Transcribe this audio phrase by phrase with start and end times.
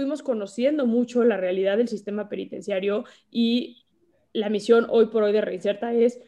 [0.00, 3.84] fuimos conociendo mucho la realidad del sistema penitenciario y
[4.32, 6.22] la misión hoy por hoy de Reinserta es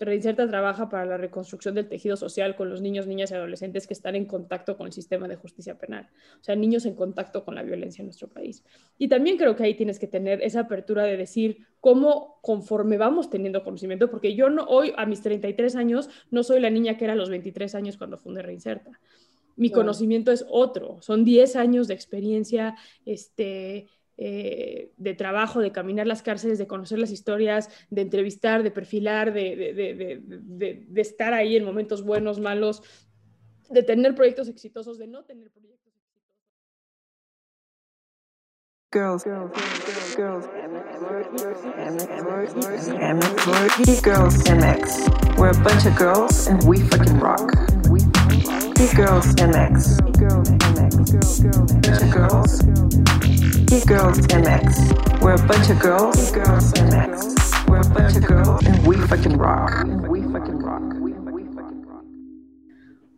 [0.00, 3.94] Reinserta trabaja para la reconstrucción del tejido social con los niños, niñas y adolescentes que
[3.94, 6.08] están en contacto con el sistema de justicia penal,
[6.40, 8.64] o sea, niños en contacto con la violencia en nuestro país.
[8.98, 13.30] Y también creo que ahí tienes que tener esa apertura de decir cómo conforme vamos
[13.30, 17.04] teniendo conocimiento, porque yo no hoy a mis 33 años no soy la niña que
[17.04, 18.98] era a los 23 años cuando fundé Reinserta.
[19.58, 26.06] Mi conocimiento es otro, son 10 años de experiencia, este, eh, de trabajo, de caminar
[26.06, 32.02] las cárceles, de conocer las historias, de entrevistar, de perfilar, de, estar ahí en momentos
[32.02, 32.82] buenos, malos,
[33.70, 36.24] de tener proyectos exitosos, de no tener proyectos exitosos.
[38.90, 39.52] Girls, girls,
[40.16, 40.46] girls,
[44.04, 45.38] girls, MX.
[45.38, 47.52] We're a bunch of girls and we fucking rock.
[47.52, 47.68] Girls MX.
[47.68, 47.77] Girls
[49.34, 49.98] MX.
[51.82, 52.62] Bunch girls.
[53.66, 55.20] Geek Girls MX.
[55.20, 56.30] We're a bunch of girls.
[56.30, 57.68] Geek Girls MX.
[57.68, 59.84] We're a bunch of girls and we fucking rock.
[60.08, 60.97] We fucking rock.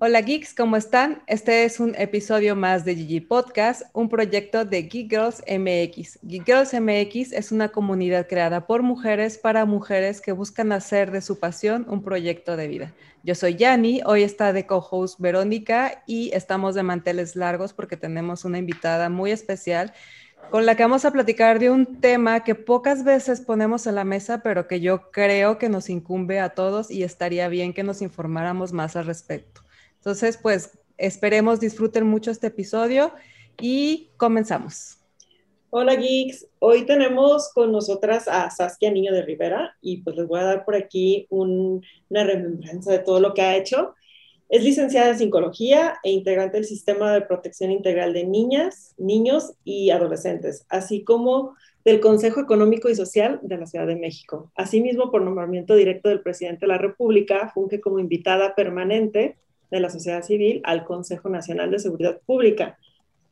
[0.03, 1.23] Hola geeks, ¿cómo están?
[1.27, 6.21] Este es un episodio más de Gigi Podcast, un proyecto de Geek Girls MX.
[6.23, 11.21] Geek Girls MX es una comunidad creada por mujeres para mujeres que buscan hacer de
[11.21, 12.95] su pasión un proyecto de vida.
[13.25, 18.47] Yo soy Yani, hoy está de co-host Verónica y estamos de manteles largos porque tenemos
[18.47, 19.93] una invitada muy especial
[20.51, 24.05] con la que vamos a platicar de un tema que pocas veces ponemos en la
[24.05, 28.01] mesa, pero que yo creo que nos incumbe a todos y estaría bien que nos
[28.01, 29.60] informáramos más al respecto.
[30.01, 33.13] Entonces, pues esperemos disfruten mucho este episodio
[33.61, 34.97] y comenzamos.
[35.69, 40.41] Hola geeks, hoy tenemos con nosotras a Saskia Niño de Rivera y pues les voy
[40.41, 41.85] a dar por aquí una
[42.25, 43.95] remembranza de todo lo que ha hecho.
[44.49, 49.91] Es licenciada en psicología e integrante del Sistema de Protección Integral de Niñas, Niños y
[49.91, 51.55] Adolescentes, así como
[51.85, 54.51] del Consejo Económico y Social de la Ciudad de México.
[54.55, 59.37] Asimismo, por nombramiento directo del presidente de la República, funge como invitada permanente
[59.71, 62.79] de la sociedad civil al Consejo Nacional de Seguridad Pública.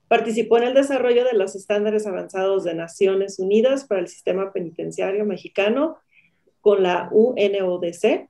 [0.09, 5.25] Participó en el desarrollo de los estándares avanzados de Naciones Unidas para el sistema penitenciario
[5.25, 5.99] mexicano
[6.61, 8.29] con la UNODC.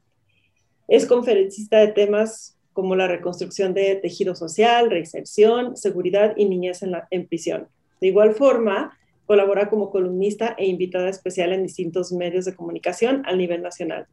[0.89, 6.93] Es conferencista de temas como la reconstrucción de tejido social, reinserción, seguridad y niñez en,
[6.93, 7.69] la, en prisión.
[8.01, 13.35] De igual forma, colabora como columnista e invitada especial en distintos medios de comunicación a
[13.35, 14.07] nivel nacional.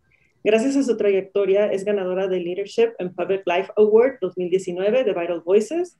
[0.45, 5.41] Gracias a su trayectoria, es ganadora del Leadership and Public Life Award 2019 de Vital
[5.41, 5.97] Voices.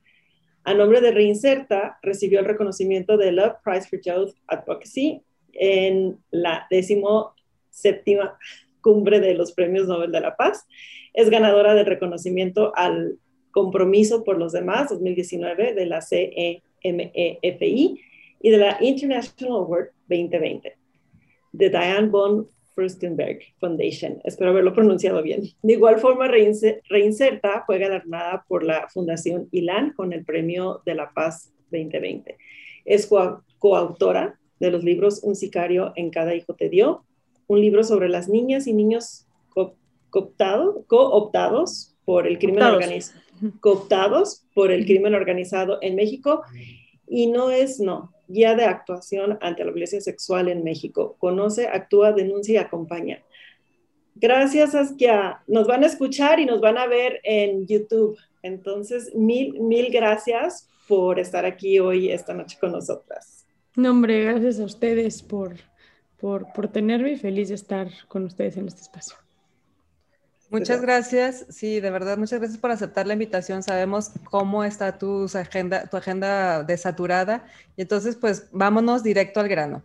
[0.62, 5.20] A nombre de Reinserta, recibió el reconocimiento de Love Prize for Youth Advocacy
[5.52, 7.34] en la décimo
[7.70, 8.38] séptima
[8.80, 10.64] cumbre de los Premios Nobel de la Paz
[11.12, 13.18] es ganadora del reconocimiento al
[13.50, 16.60] compromiso por los demás 2019 de la CEMEFI
[18.42, 20.76] y de la International Award 2020
[21.50, 24.20] de Diane von Furstenberg Foundation.
[24.22, 25.42] Espero haberlo pronunciado bien.
[25.62, 31.10] De igual forma, Reinserta fue galardonada por la Fundación ILAN con el Premio de la
[31.12, 32.36] Paz 2020.
[32.84, 33.10] Es
[33.58, 37.04] coautora de los libros Un sicario en cada hijo te dio,
[37.48, 39.26] un libro sobre las niñas y niños
[40.10, 43.20] cooptado, cooptados por el crimen organizado,
[43.60, 46.42] cooptados por el crimen organizado en México
[47.08, 51.16] y no es no, guía de actuación ante la violencia sexual en México.
[51.18, 53.22] Conoce, actúa, denuncia y acompaña.
[54.14, 55.42] Gracias, Askia.
[55.46, 58.18] Nos van a escuchar y nos van a ver en YouTube.
[58.42, 63.46] Entonces, mil, mil gracias por estar aquí hoy, esta noche con nosotras.
[63.74, 65.56] No, hombre, gracias a ustedes por,
[66.16, 69.16] por, por tenerme feliz de estar con ustedes en este espacio.
[70.48, 73.62] Muchas gracias, sí, de verdad, muchas gracias por aceptar la invitación.
[73.62, 77.44] Sabemos cómo está tu agenda, tu agenda desaturada
[77.76, 79.82] y entonces pues vámonos directo al grano.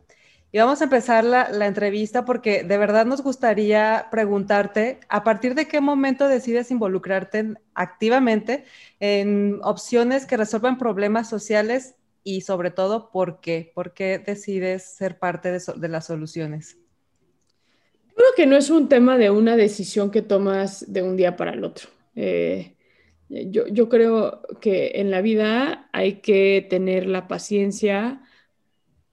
[0.51, 5.55] Y vamos a empezar la, la, entrevista porque de verdad nos gustaría preguntarte, ¿a partir
[5.55, 8.65] de qué momento decides involucrarte activamente
[8.99, 13.71] en opciones que resuelvan problemas sociales y sobre todo, ¿por qué?
[13.73, 16.80] ¿Por qué decides ser parte de, de las soluciones?
[18.15, 21.53] Creo que no es un tema de una decisión que tomas de un día para
[21.53, 21.89] el otro.
[22.15, 22.75] Eh,
[23.29, 28.21] yo, creo que en la vida hay que tener la paciencia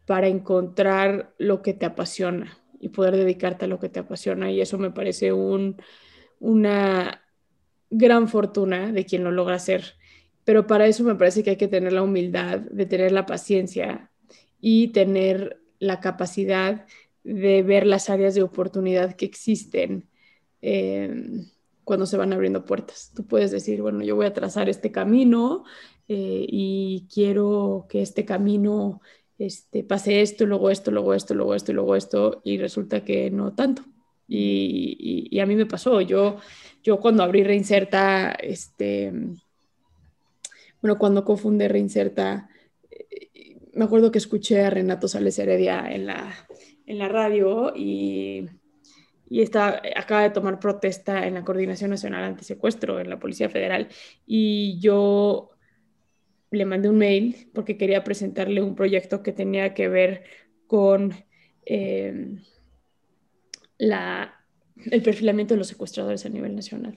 [0.07, 4.51] para encontrar lo que te apasiona y poder dedicarte a lo que te apasiona.
[4.51, 5.77] Y eso me parece un,
[6.41, 7.23] una
[7.91, 9.95] gran fortuna de quien lo logra hacer.
[10.45, 14.11] Pero para eso me parece que hay que tener la humildad de tener la paciencia
[14.61, 16.87] y tener la capacidad
[17.29, 20.09] de ver las áreas de oportunidad que existen
[20.63, 21.45] eh,
[21.85, 23.13] cuando se van abriendo puertas.
[23.15, 25.65] Tú puedes decir, bueno, yo voy a trazar este camino
[26.09, 29.03] eh, y quiero que este camino
[29.39, 33.31] este, pase esto, luego esto, luego esto, luego esto y luego esto, y resulta que
[33.31, 33.83] no tanto.
[34.27, 36.37] Y, y, a mí me pasó, yo,
[36.83, 39.13] yo cuando abrí Reinserta, este,
[40.81, 42.49] bueno, cuando cofundé Reinserta,
[42.91, 46.48] eh, me acuerdo que escuché a Renato Sales Heredia en la,
[46.89, 48.47] en la radio y,
[49.29, 53.89] y está, acaba de tomar protesta en la Coordinación Nacional Antisecuestro, en la Policía Federal,
[54.27, 55.51] y yo
[56.51, 60.25] le mandé un mail porque quería presentarle un proyecto que tenía que ver
[60.67, 61.13] con
[61.67, 62.37] eh,
[63.77, 64.35] la,
[64.91, 66.97] el perfilamiento de los secuestradores a nivel nacional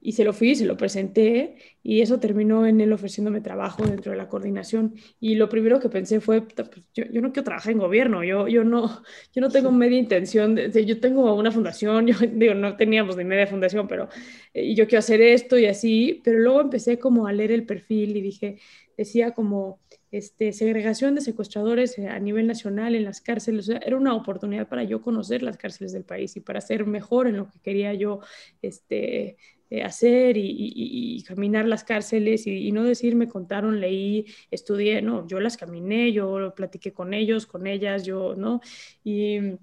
[0.00, 4.12] y se lo fui, se lo presenté y eso terminó en él ofreciéndome trabajo dentro
[4.12, 4.94] de la coordinación.
[5.20, 8.48] Y lo primero que pensé fue, pues, yo, yo, no quiero trabajar en gobierno, yo,
[8.48, 9.02] yo, no,
[9.34, 13.24] yo no tengo media intención, de, yo tengo una fundación, yo digo, no teníamos ni
[13.24, 14.08] media fundación, pero
[14.54, 18.16] y yo quiero hacer esto y así, pero luego empecé como a leer el perfil
[18.16, 18.58] y dije,
[18.96, 23.68] decía como este, segregación de secuestradores a nivel nacional en las cárceles.
[23.68, 27.36] era una oportunidad para yo conocer las cárceles del país y para ser mejor en
[27.36, 28.20] lo que quería yo
[28.62, 29.36] este,
[29.70, 35.40] eh, hacer y, caminar las cárceles y, no decir me contaron, leí, estudié, no, yo
[35.40, 38.60] las caminé, yo platiqué con ellos, con ellas, yo, ¿no?
[39.04, 39.58] Y,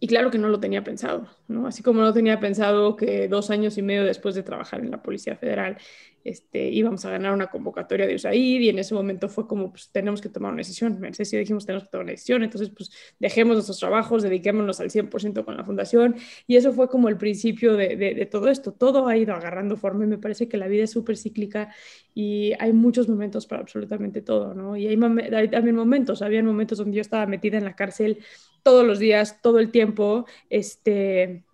[0.00, 1.66] y claro que no lo tenía pensado, ¿no?
[1.66, 5.02] Así como no tenía pensado que dos años y medio después de trabajar en la
[5.02, 5.78] Policía Federal
[6.24, 9.90] este, íbamos a ganar una convocatoria de USAID y en ese momento fue como, pues
[9.90, 11.00] tenemos que tomar una decisión.
[11.00, 14.90] Mercedes y dijimos, tenemos que tomar una decisión, entonces pues dejemos nuestros trabajos, dediquémonos al
[14.90, 16.16] 100% con la fundación
[16.46, 18.72] y eso fue como el principio de, todo esto.
[18.72, 21.74] Todo ha ido agarrando forma y me parece que la vida es súper cíclica
[22.14, 24.76] y hay muchos momentos para absolutamente todo, ¿no?
[24.76, 24.98] Y hay,
[25.34, 28.18] hay también momentos, había momentos donde yo estaba metida en la cárcel
[28.62, 31.44] todos los días, todo el tiempo, este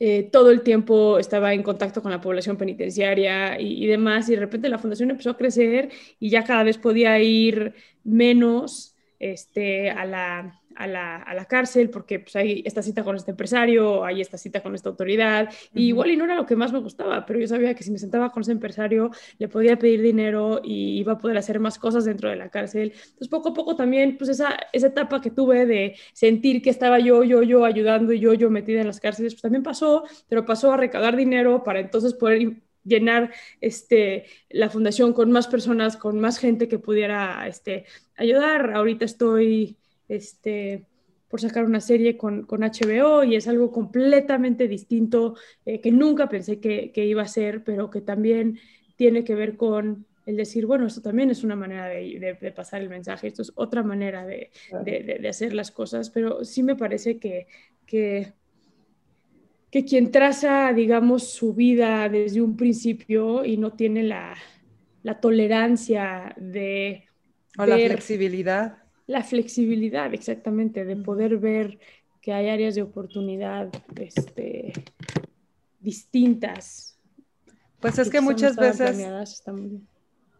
[0.00, 4.34] eh, todo el tiempo estaba en contacto con la población penitenciaria y, y, demás, y
[4.34, 5.90] de repente la fundación empezó a crecer
[6.20, 7.74] y ya cada vez podía ir
[8.04, 13.16] menos este, a la, a la, a la cárcel porque pues, hay esta cita con
[13.16, 16.56] este empresario, hay esta cita con esta autoridad, y igual y no era lo que
[16.56, 19.76] más me gustaba, pero yo sabía que si me sentaba con ese empresario le podía
[19.78, 22.92] pedir dinero y iba a poder hacer más cosas dentro de la cárcel.
[22.94, 26.98] Entonces poco a poco también, pues esa, esa etapa que tuve de sentir que estaba
[27.00, 30.44] yo, yo, yo ayudando y yo, yo metida en las cárceles, pues también pasó, pero
[30.46, 36.18] pasó a recaudar dinero para entonces poder llenar este, la fundación con más personas, con
[36.18, 37.84] más gente que pudiera este,
[38.16, 38.72] ayudar.
[38.72, 39.76] Ahorita estoy
[40.08, 40.86] este,
[41.28, 46.28] por sacar una serie con, con HBO y es algo completamente distinto eh, que nunca
[46.28, 48.58] pensé que, que, iba a ser, pero que también
[48.96, 52.82] tiene que ver con el decir, bueno, esto también es una manera de, de, pasar
[52.82, 54.50] el mensaje, esto es otra manera de,
[54.84, 57.46] de, hacer las cosas, pero sí me parece que,
[57.86, 58.34] que,
[59.70, 64.34] que quien traza, digamos, su vida desde un principio y no tiene la,
[65.02, 67.04] la tolerancia de...
[67.58, 68.78] O la flexibilidad
[69.08, 71.78] la flexibilidad, exactamente, de poder ver
[72.20, 74.72] que hay áreas de oportunidad este,
[75.80, 76.98] distintas.
[77.80, 78.98] Pues es que, muchas veces...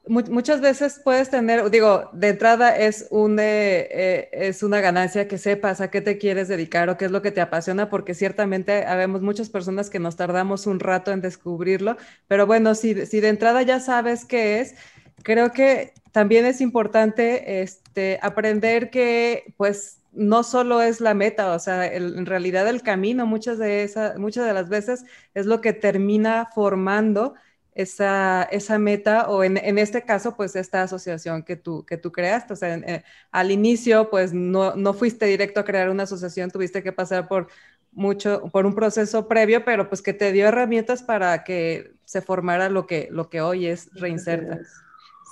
[0.08, 5.80] Muchas veces puedes tener, digo, de entrada es, un, eh, es una ganancia que sepas
[5.80, 9.20] a qué te quieres dedicar o qué es lo que te apasiona, porque ciertamente habemos
[9.20, 11.96] muchas personas que nos tardamos un rato en descubrirlo,
[12.26, 14.74] pero bueno, si, si de entrada ya sabes qué es,
[15.22, 21.58] creo que también es importante este, aprender que pues no solo es la meta, o
[21.58, 25.04] sea, en realidad el camino muchas de, esas, muchas de las veces
[25.34, 27.34] es lo que termina formando
[27.78, 32.10] esa, esa meta o en, en, este caso pues esta asociación que tú, que tú
[32.10, 32.52] creaste.
[32.52, 36.82] O sea, eh, al inicio pues no, no fuiste directo a crear una asociación, tuviste
[36.82, 37.46] que pasar por
[37.92, 42.68] mucho, por un proceso previo, pero pues que te dio herramientas para que se formara
[42.68, 44.58] lo que, lo que hoy es Reinserta.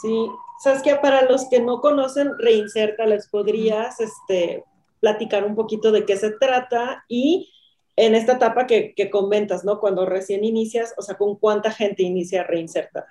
[0.00, 0.30] Sí,
[0.62, 4.62] Saskia, para los que no conocen Reinserta, ¿les podrías este,
[5.00, 7.52] platicar un poquito de qué se trata y
[7.96, 9.80] en esta etapa que, que comentas, ¿no?
[9.80, 13.06] Cuando recién inicias, o sea, ¿con cuánta gente inicia Reinserta?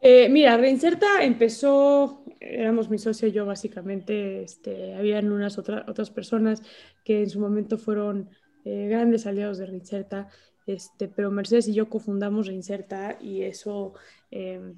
[0.00, 6.62] Eh, mira, Reinserta empezó, éramos mi socio y yo básicamente, este, habían unas otras personas
[7.04, 8.30] que en su momento fueron
[8.64, 10.28] eh, grandes aliados de Reinserta,
[10.66, 13.92] este, pero Mercedes y yo cofundamos Reinserta y eso
[14.30, 14.74] eh,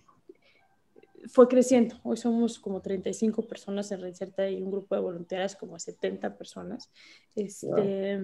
[1.27, 2.01] fue creciendo.
[2.03, 6.91] Hoy somos como 35 personas en Reinserta y un grupo de voluntarias como 70 personas.
[7.37, 8.21] Este,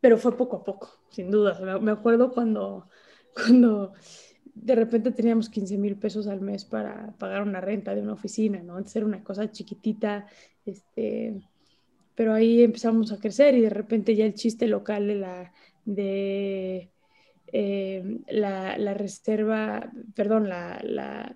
[0.00, 1.78] Pero fue poco a poco, sin duda.
[1.80, 2.88] Me acuerdo cuando,
[3.34, 3.92] cuando
[4.54, 8.62] de repente teníamos 15 mil pesos al mes para pagar una renta de una oficina,
[8.62, 8.76] ¿no?
[8.76, 10.26] Antes era una cosa chiquitita,
[10.64, 11.40] este,
[12.14, 15.52] pero ahí empezamos a crecer y de repente ya el chiste local de la,
[15.84, 16.90] de
[17.52, 21.34] eh, la, reserva, perdón, la,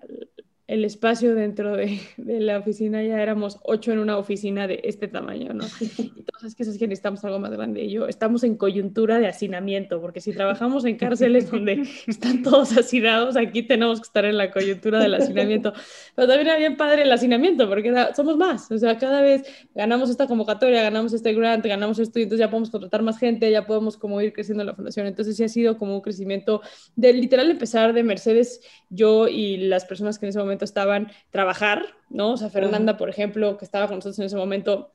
[0.65, 5.53] el espacio dentro de, la oficina, ya éramos ocho en una oficina de este tamaño,
[5.53, 5.65] ¿no?
[6.17, 7.83] Entonces, que es que necesitamos algo más grande.
[7.83, 12.77] Y yo, estamos en coyuntura de hacinamiento, porque si trabajamos en cárceles donde están todos
[12.77, 15.73] hacinados, aquí tenemos que estar en la coyuntura del hacinamiento.
[16.15, 19.43] Pero también era bien padre el hacinamiento, porque somos más, o sea, cada vez
[19.75, 23.51] ganamos esta convocatoria, ganamos este grant, ganamos esto, y entonces ya podemos contratar más gente,
[23.51, 25.07] ya podemos como ir creciendo la fundación.
[25.07, 26.61] Entonces, sí ha sido como un crecimiento
[26.95, 31.85] de literal empezar de Mercedes, yo y las personas que en ese momento estaban trabajar,
[32.09, 32.33] ¿no?
[32.33, 34.91] O sea, Fernanda, por ejemplo, que estaba con nosotros en ese momento,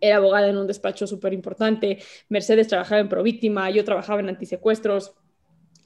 [0.00, 5.14] era abogada en un despacho súper importante, Mercedes trabajaba en Províctima, yo trabajaba en antisecuestros,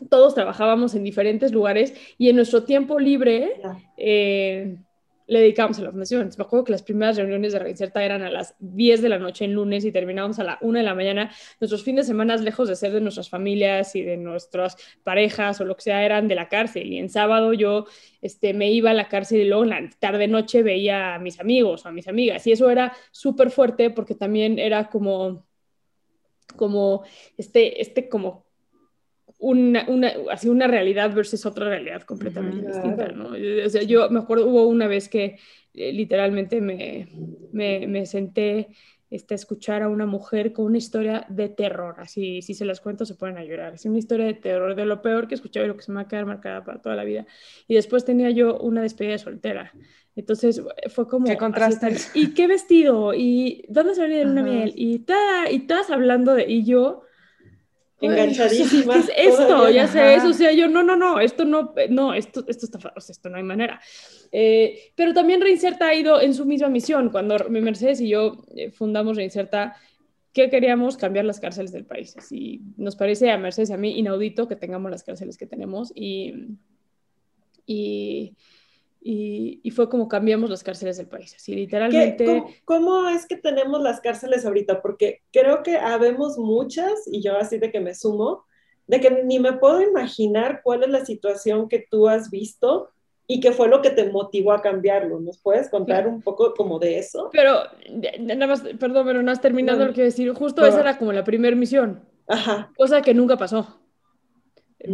[0.09, 3.61] todos trabajábamos en diferentes lugares y en nuestro tiempo libre
[3.97, 4.79] eh,
[5.31, 6.29] le dedicábamos a la fundación.
[6.37, 9.45] me acuerdo que las primeras reuniones de Reinserta eran a las 10 de la noche
[9.45, 11.31] en lunes y terminábamos a la 1 de la mañana.
[11.61, 15.65] Nuestros fines de semana, lejos de ser de nuestras familias y de nuestras parejas o
[15.65, 16.93] lo que sea, eran de la cárcel.
[16.93, 17.87] Y en sábado yo
[18.21, 21.87] este, me iba a la cárcel y luego en la tarde-noche veía a mis amigos
[21.87, 22.45] o a mis amigas.
[22.49, 25.47] Y eso era súper fuerte porque también era como
[26.57, 27.05] como
[27.39, 28.50] este, este como
[29.41, 33.31] una, una, así una realidad versus otra realidad completamente distinta, ¿no?
[33.31, 35.39] O sea, yo me acuerdo, hubo una vez que
[35.75, 37.09] eh, literalmente me,
[37.51, 38.69] me, me, senté
[39.09, 42.83] este, a escuchar a una mujer con una historia de terror, así, si se las
[42.83, 45.65] cuento se pueden a llorar, es una historia de terror, de lo peor que escuchaba
[45.65, 47.27] y lo que se me va a quedar marcada para toda la vida.
[47.67, 49.73] Y después tenía yo una despedida de soltera.
[50.17, 51.27] Entonces fue como...
[51.27, 51.97] ¿Qué contraste?
[52.13, 53.15] ¿Y qué vestido?
[53.15, 54.73] ¿Y dónde se venía de una miel?
[54.77, 56.47] Y, ta, y todas hablando de...
[56.47, 57.05] Y yo
[58.01, 58.95] enganchadísima.
[58.95, 59.71] ¿Qué es esto?
[59.71, 62.79] Ya sé, eso, o sea, yo, no, no, no, esto no, no, esto, esto está,
[62.95, 63.81] o sea, esto no hay manera.
[64.33, 67.11] Eh, pero también Reinserta ha ido en su misma misión.
[67.11, 69.77] Cuando Mercedes y yo eh, fundamos Reinserta,
[70.33, 70.97] ¿qué queríamos?
[70.97, 72.15] Cambiar las cárceles del país.
[72.31, 75.93] Y nos parece a Mercedes y a mí inaudito que tengamos las cárceles que tenemos
[75.95, 76.57] y,
[77.67, 78.37] y
[79.03, 81.35] y, fue como cambiamos las cárceles del país.
[81.35, 82.43] Así literalmente.
[82.65, 84.83] Cómo, es que tenemos las cárceles ahorita?
[84.83, 88.45] Porque creo que habemos muchas, y yo así de que me sumo,
[88.87, 92.91] de que ni me puedo imaginar cuál es la situación que tú has visto
[93.27, 95.21] y qué fue lo que te motivó a cambiarlo.
[95.21, 97.31] ¿Nos puedes contar un poco como de eso?
[97.33, 97.63] Pero,
[98.19, 100.33] nada más, perdón, pero no has terminado lo que decir.
[100.35, 102.05] Justo esa era como la primera misión.
[102.27, 102.73] Ajá.
[102.77, 103.80] Cosa que nunca pasó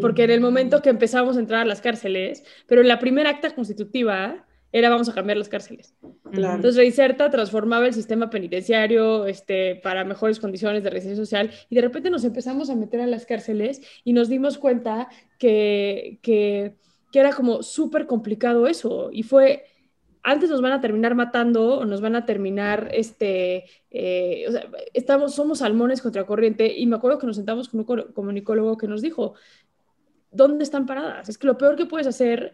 [0.00, 3.54] porque en el momento que empezamos a entrar a las cárceles, pero la primera acta
[3.54, 5.94] constitutiva era vamos a cambiar las cárceles.
[6.32, 11.82] Entonces Reinserta transformaba el sistema penitenciario este, para mejores condiciones de residencia social y de
[11.82, 16.74] repente nos empezamos a meter a las cárceles y nos dimos cuenta que, que,
[17.12, 19.64] que era como súper complicado eso y fue
[20.26, 24.68] antes nos van a terminar matando o nos van a terminar, este, eh, o sea,
[24.92, 28.88] estamos, somos salmones contra corriente y me acuerdo que nos sentamos con un comunicólogo que
[28.88, 29.34] nos dijo,
[30.36, 31.28] ¿dónde están paradas?
[31.28, 32.52] Es que lo peor que puedes hacer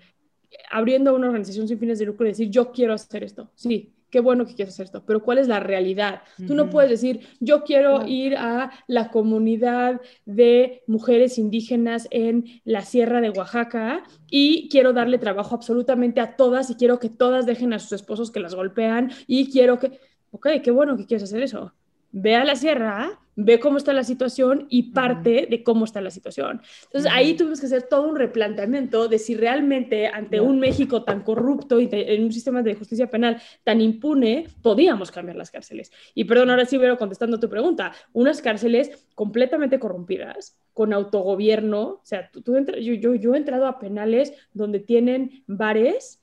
[0.71, 3.51] abriendo una organización sin fines de lucro y decir, yo quiero hacer esto.
[3.55, 6.21] Sí, qué bueno que quieres hacer esto, pero ¿cuál es la realidad?
[6.47, 12.83] Tú no puedes decir, yo quiero ir a la comunidad de mujeres indígenas en la
[12.83, 17.73] sierra de Oaxaca y quiero darle trabajo absolutamente a todas y quiero que todas dejen
[17.73, 19.99] a sus esposos que las golpean y quiero que,
[20.31, 21.73] ok, qué bueno que quieres hacer eso.
[22.11, 26.11] Ve a la sierra ve cómo está la situación y parte de cómo está la
[26.11, 26.61] situación.
[26.85, 31.23] Entonces ahí tuvimos que hacer todo un replanteamiento de si realmente ante un México tan
[31.23, 35.91] corrupto y en un sistema de justicia penal tan impune, podíamos cambiar las cárceles.
[36.15, 42.01] Y perdón, ahora sí veo contestando tu pregunta, unas cárceles completamente corrompidas, con autogobierno, o
[42.03, 42.43] sea, tú,
[42.81, 46.23] yo, yo, yo he entrado a penales donde tienen bares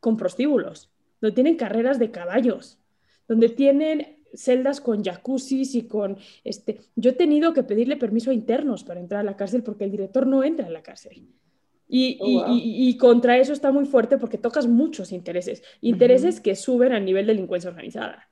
[0.00, 0.90] con prostíbulos,
[1.20, 2.78] donde tienen carreras de caballos,
[3.28, 8.34] donde tienen celdas con jacuzzis y con este yo he tenido que pedirle permiso a
[8.34, 11.26] internos para entrar a la cárcel porque el director no entra a la cárcel.
[11.92, 16.92] Y, oh, y, contra eso está muy fuerte porque tocas muchos intereses intereses que suben
[16.92, 18.30] al nivel de delincuencia organizada.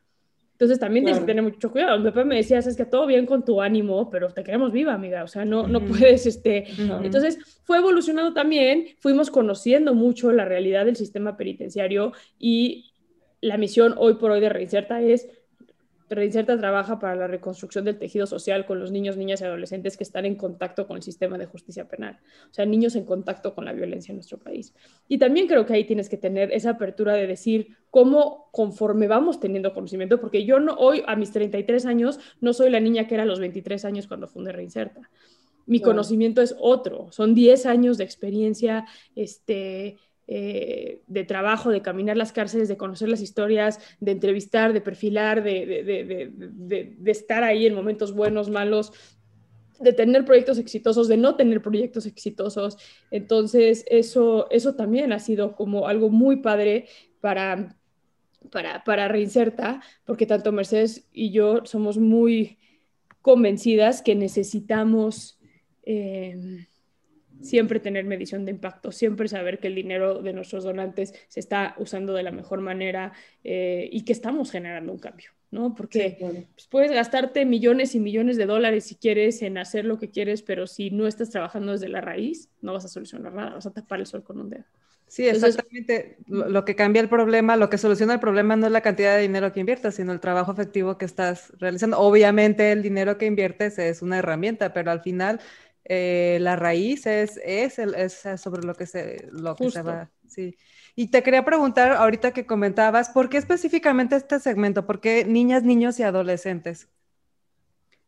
[0.59, 2.00] Entonces también tienes que tener mucho cuidado.
[2.00, 4.93] Mi papá me decía, es que todo bien con tu ánimo, pero te queremos viva,
[4.93, 5.23] amiga.
[5.23, 6.64] O sea, no, no puedes, este...
[7.05, 12.93] Entonces fue evolucionando también, fuimos conociendo mucho la realidad del sistema penitenciario y
[13.40, 15.28] la misión hoy por hoy de Reinserta es
[16.11, 20.05] Reinserta trabaja para la reconstrucción del tejido social con los niños, niñas y adolescentes que
[20.05, 22.19] están en contacto con el sistema de justicia penal,
[22.50, 24.75] o sea, niños en contacto con la violencia en nuestro país.
[25.09, 29.41] Y también creo que ahí tienes que tener esa apertura de decir cómo conforme vamos
[29.41, 33.15] teniendo conocimiento, porque yo no hoy a mis 33 años no soy la niña que
[33.15, 35.11] era a los 23 años cuando fundé Reinserta.
[35.67, 39.99] Mi conocimiento es otro, son 10 años de experiencia, este,
[40.30, 45.42] eh, de trabajo, de caminar las cárceles, de conocer las historias, de entrevistar, de perfilar,
[45.42, 48.92] de, estar ahí en momentos buenos, malos.
[49.80, 52.76] de tener proyectos exitosos, de no tener proyectos exitosos.
[53.11, 56.88] Entonces, eso, eso también ha sido como algo muy padre
[57.23, 57.75] para,
[58.50, 62.58] para, para Reinserta, porque tanto Mercedes y yo somos muy
[63.23, 65.40] convencidas que necesitamos
[65.85, 66.66] eh,
[67.40, 71.75] siempre tener medición de impacto, siempre saber que el dinero de nuestros donantes se está
[71.78, 73.12] usando de la mejor manera
[73.45, 75.30] eh, y que estamos generando un cambio.
[75.50, 75.75] ¿no?
[75.75, 76.16] Porque
[76.54, 80.42] pues, puedes gastarte millones y millones de dólares si quieres en hacer lo que quieres,
[80.42, 83.73] pero si no estás trabajando desde la raíz, no vas a solucionar nada, vas a
[83.73, 84.64] tapar el sol con un dedo.
[85.07, 86.18] Sí, exactamente.
[86.26, 89.23] lo, que cambia el problema, lo que soluciona el problema no es la cantidad de
[89.23, 91.99] dinero que inviertas, sino el trabajo efectivo que estás realizando.
[91.99, 95.40] Obviamente el dinero que inviertes es una herramienta, pero al final
[95.88, 100.11] eh, la raíz es, es, es, sobre lo que se, lo que se va.
[100.26, 100.57] Sí.
[100.95, 104.85] Y te quería preguntar, ahorita que comentabas, ¿por qué específicamente este segmento?
[104.85, 106.88] ¿Por qué niñas, niños y adolescentes?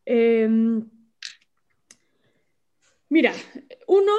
[0.04, 0.90] Em,
[3.08, 3.32] mira,
[3.86, 4.12] uno,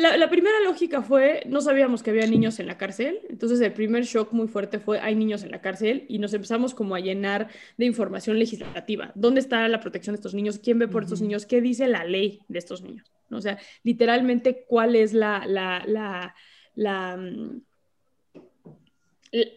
[0.00, 4.04] la, primera lógica fue, no sabíamos que había niños en la cárcel, entonces el primer
[4.04, 7.48] shock muy fuerte fue, hay niños en la cárcel y nos empezamos como a llenar
[7.76, 9.12] de información legislativa.
[9.14, 10.58] ¿Dónde está la protección de estos niños?
[10.58, 11.46] ¿Quién ve por estos niños?
[11.46, 13.12] ¿Qué dice la ley de estos niños?
[13.30, 16.34] O sea, literalmente, ¿cuál es la, la
[16.76, 17.58] Mm,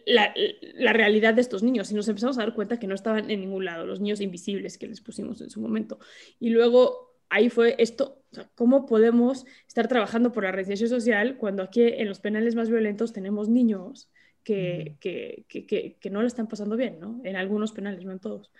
[0.06, 0.34] la,
[0.74, 3.40] la, realidad de estos niños y nos empezamos a dar cuenta que no estaban en
[3.40, 6.00] ningún lado, los niños invisibles que les pusimos en su momento.
[6.40, 8.22] Y luego ahí fue esto,
[8.54, 13.12] ¿cómo podemos estar trabajando por la reinserción social cuando aquí en los penales más violentos
[13.12, 14.10] tenemos niños
[14.44, 17.20] que, que, que, que, no lo están pasando bien, ¿no?
[17.24, 18.50] En algunos penales, no en todos.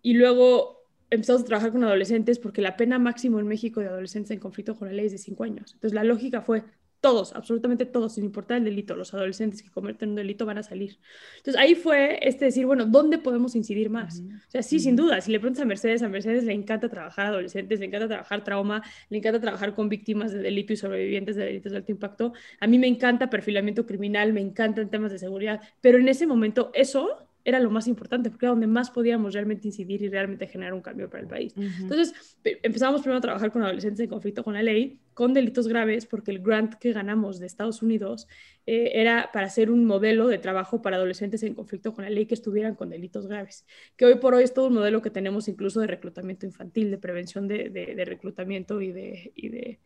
[0.00, 0.80] Y luego
[1.10, 4.76] empezamos a trabajar con adolescentes porque la pena máxima en México de adolescentes en conflicto
[4.76, 5.72] con la ley es de cinco años.
[5.74, 6.62] Entonces la lógica fue,
[7.00, 10.62] todos, absolutamente todos, sin importar el delito, los adolescentes que cometen un delito van a
[10.62, 10.98] salir.
[11.38, 14.20] Entonces ahí fue este decir, bueno, ¿dónde podemos incidir más?
[14.20, 17.26] O sea, sí, sin duda, si le preguntas a Mercedes, a Mercedes le encanta trabajar
[17.26, 21.44] adolescentes, le encanta trabajar trauma, le encanta trabajar con víctimas de delito y sobrevivientes de
[21.44, 22.32] delitos de alto impacto.
[22.60, 26.70] A mí me encanta perfilamiento criminal, me encantan temas de seguridad, pero en ese momento
[26.74, 30.72] eso era lo más importante, porque era donde más podíamos realmente incidir y realmente generar
[30.72, 31.54] un cambio para el país.
[31.56, 36.06] Entonces, empezamos primero a trabajar con adolescentes en conflicto con la ley, con delitos graves,
[36.06, 38.26] porque el grant que ganamos de Estados Unidos
[38.66, 42.26] eh, era para hacer un modelo de trabajo para adolescentes en conflicto con la ley
[42.26, 45.48] que estuvieran con delitos graves, que hoy por hoy es todo un modelo que tenemos
[45.48, 49.80] incluso de reclutamiento infantil, de prevención de, de, reclutamiento y de, y de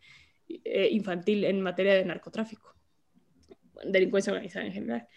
[0.47, 2.75] eh, infantil en materia de narcotráfico,
[3.83, 5.07] delincuencia organizada en general.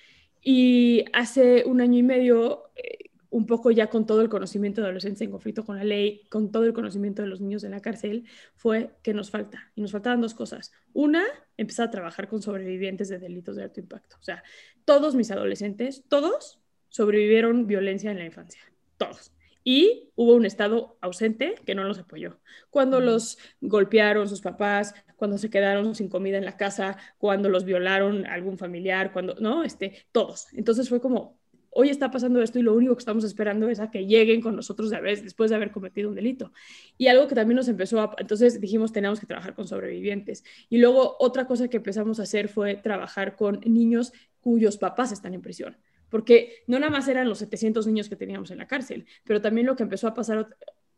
[0.51, 4.87] Y hace un año y medio, eh, un poco ya con todo el conocimiento de
[4.87, 7.81] adolescentes en conflicto con la ley, con todo el conocimiento de los niños en la
[7.81, 8.25] cárcel,
[8.57, 9.71] fue que nos falta.
[9.75, 10.73] Y nos faltaban dos cosas.
[10.95, 11.23] Una,
[11.59, 14.17] empezar a trabajar con sobrevivientes de delitos de alto impacto.
[14.19, 14.43] O sea,
[14.87, 18.63] todos mis adolescentes, todos sobrevivieron violencia en la infancia.
[18.97, 19.33] Todos
[19.69, 22.41] y hubo un Estado ausente que no los apoyó.
[22.71, 27.67] Cuando los golpearon sus papás, cuando se quedaron sin comida en la casa, cuando los
[27.67, 29.65] violaron algún familiar, cuando, ¿no?
[29.65, 30.47] Este, todos.
[30.55, 33.91] Entonces fue como, hoy está pasando esto y lo único que estamos esperando es a
[33.91, 36.51] que lleguen con nosotros de vez, después de haber cometido un delito.
[36.97, 40.45] Y algo que también nos empezó a, entonces dijimos, tenemos que trabajar con sobrevivientes.
[40.71, 45.35] Y luego otra cosa que empezamos a hacer fue trabajar con niños cuyos papás están
[45.35, 45.77] en prisión
[46.11, 49.67] porque no nada más eran los 700 niños que teníamos en la cárcel, pero también
[49.67, 50.49] lo que empezó a pasar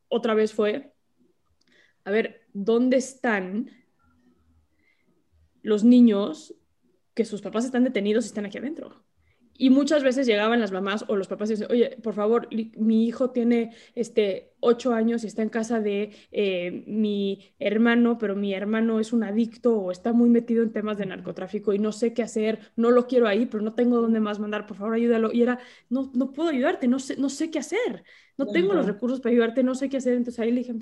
[0.08, 0.92] otra vez fue,
[2.04, 3.70] a ver, ¿dónde están
[5.62, 6.54] los niños
[7.14, 9.04] que sus papás están detenidos y están aquí adentro?
[9.62, 13.04] Y muchas veces llegaban las mamás o los papás y decían, oye, por favor, mi
[13.06, 18.54] hijo tiene este, ocho años y está en casa de eh, mi hermano, pero mi
[18.54, 22.14] hermano es un adicto o está muy metido en temas de narcotráfico y no sé
[22.14, 25.30] qué hacer, no lo quiero ahí, pero no tengo dónde más mandar, por favor, ayúdalo.
[25.30, 25.58] Y era,
[25.90, 28.02] no, no puedo ayudarte, no sé, no sé qué hacer,
[28.38, 30.14] no tengo los recursos para ayudarte, no sé qué hacer.
[30.14, 30.72] Entonces ahí le dije,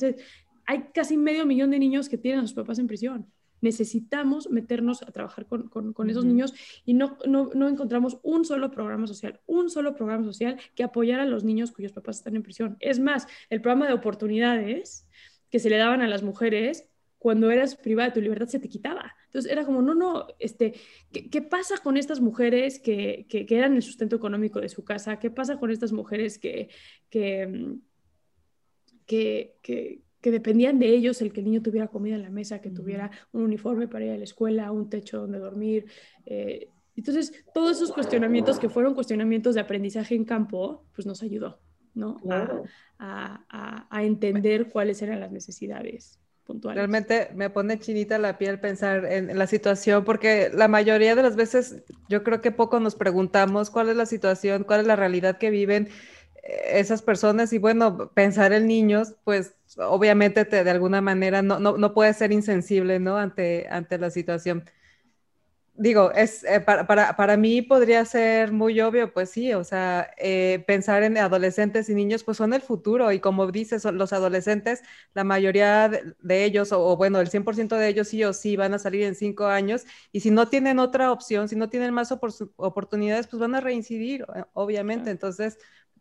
[0.67, 3.27] hay casi medio millón de niños que tienen a sus papás en prisión
[3.61, 8.71] necesitamos meternos a trabajar con, con, esos niños y no, no, no, encontramos un solo
[8.71, 12.43] programa social, un solo programa social que apoyara a los niños cuyos papás están en
[12.43, 12.77] prisión.
[12.81, 15.09] Es más, el programa de oportunidades
[15.51, 18.69] que se le daban a las mujeres cuando eras privada de tu libertad se te
[18.69, 19.15] quitaba.
[19.27, 20.75] Entonces era como, no, no, este,
[21.13, 24.85] ¿qué, qué pasa con estas mujeres que, que, que, eran el sustento económico de su
[24.85, 25.19] casa?
[25.19, 26.69] ¿Qué pasa con estas mujeres que,
[27.11, 27.77] que,
[29.05, 32.71] que, que dependían de ellos el que el niño tuviera comida en la mesa, que
[32.71, 35.87] tuviera un uniforme para ir a la escuela, un techo donde dormir.
[36.27, 41.61] Eh, entonces, todos esos cuestionamientos que fueron cuestionamientos de aprendizaje en campo, pues nos ayudó,
[41.95, 42.17] ¿no?
[42.99, 46.19] A, a, entender cuáles eran las necesidades.
[46.43, 46.79] Puntuales.
[46.79, 51.23] Realmente me pone chinita la piel pensar en, en, la situación, porque la mayoría de
[51.23, 54.97] las veces yo creo que poco nos preguntamos cuál es la situación, cuál es la
[54.97, 55.91] realidad que viven
[56.43, 61.77] esas personas y bueno, pensar en niños, pues obviamente te, de alguna manera no, no,
[61.77, 63.17] no puedes ser insensible, ¿no?
[63.19, 64.65] Ante, ante la situación
[65.79, 70.11] digo, es, eh, para, para, para, mí podría ser muy obvio, pues sí, o sea,
[70.19, 74.83] eh, pensar en adolescentes y niños, pues son el futuro y como dices, los adolescentes,
[75.15, 78.79] la mayoría de, ellos, o, bueno, el 100% de ellos sí o sí van a
[78.81, 83.29] salir en cinco años y si no tienen otra opción, si no tienen más oportunidades,
[83.29, 85.11] pues van a reincidir, obviamente.
[85.11, 85.59] Entonces,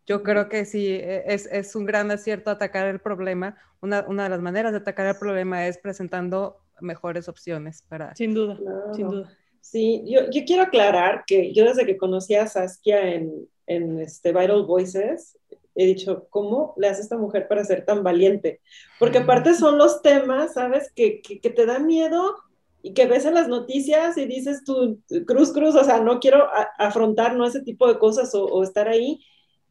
[0.07, 3.57] yo creo que sí, e, es, es, un gran acierto atacar el problema.
[3.81, 8.15] Una, una, de las maneras de atacar el problema es presentando mejores opciones para...
[8.15, 8.57] Sin duda,
[8.95, 9.37] sin duda.
[9.61, 14.31] Sí, yo, yo, quiero aclarar que yo desde que conocí a Saskia en, en este
[14.31, 15.37] Vital Voices,
[15.75, 18.61] he dicho, ¿cómo le hace esta mujer para ser tan valiente?
[18.97, 20.91] Porque aparte son los temas, ¿sabes?
[20.95, 22.35] Que, que, que te da miedo
[22.81, 26.47] y que ves en las noticias y dices tú, cruz, cruz, o sea, no quiero
[26.77, 27.45] afrontar ¿no?
[27.45, 29.19] ese tipo de cosas o, o, estar ahí.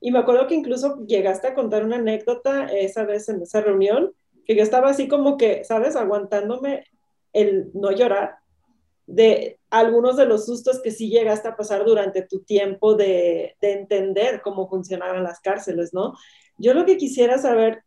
[0.01, 4.13] Y me acuerdo que incluso llegaste a contar una anécdota esa vez en esa reunión,
[4.45, 5.97] que yo estaba así como que, ¿sabes?
[5.97, 6.85] Aguantándome
[7.33, 8.37] el no llorar
[9.07, 14.43] de algunos de los sustos que sí llegaste a pasar durante tu tiempo de, entender
[14.43, 16.15] cómo funcionaban las cárceles, ¿no?
[16.59, 17.83] Yo lo que quisiera saber,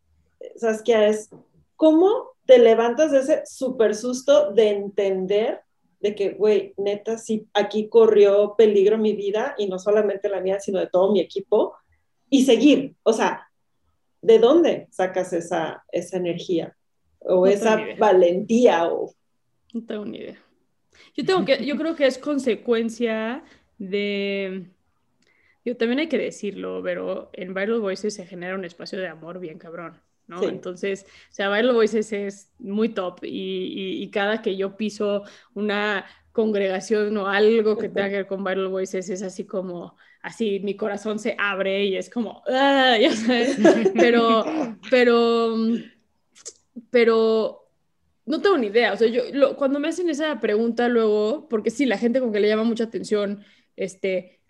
[0.56, 1.30] Saskia, es
[1.76, 5.60] cómo te levantas de ese súper susto de entender
[6.00, 10.58] de que, güey, neta, sí, aquí corrió peligro mi vida y no solamente la mía,
[10.58, 11.74] sino de todo mi equipo,
[12.30, 13.50] y seguir, o sea,
[14.22, 16.76] ¿de dónde sacas esa, esa energía?
[17.18, 19.12] O esa valentía, o...
[19.74, 20.38] No tengo ni idea.
[21.14, 23.44] Yo, tengo que, yo creo que es consecuencia
[23.78, 24.66] de...
[25.64, 29.40] Yo también hay que decirlo, pero en Viral Voices se genera un espacio de amor
[29.40, 30.00] bien cabrón.
[30.26, 30.42] ¿no?
[30.44, 36.06] Entonces, o sea, Viral Voices es muy top y, y, cada que yo piso una
[36.32, 40.76] congregación o algo que tenga que ver con Viral Voices es así como, así mi
[40.76, 42.96] corazón se abre y es como, ¡ah!
[43.00, 43.58] ya sabes,
[43.94, 44.44] pero,
[44.90, 45.56] pero,
[46.90, 47.68] pero
[48.26, 48.92] no tengo ni idea.
[48.92, 52.40] O sea, yo cuando me hacen esa pregunta luego, porque sí, la gente con que
[52.40, 53.44] le llama mucha atención,
[53.76, 54.40] este,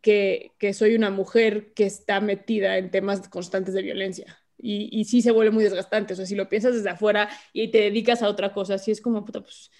[0.00, 4.38] que, que soy una mujer que está metida en temas constantes de violencia.
[4.58, 6.12] Y, y, sí se vuelve muy desgastante.
[6.12, 9.00] O sea, si lo piensas desde afuera y te dedicas a otra cosa, sí es
[9.00, 9.70] como, puta, pues,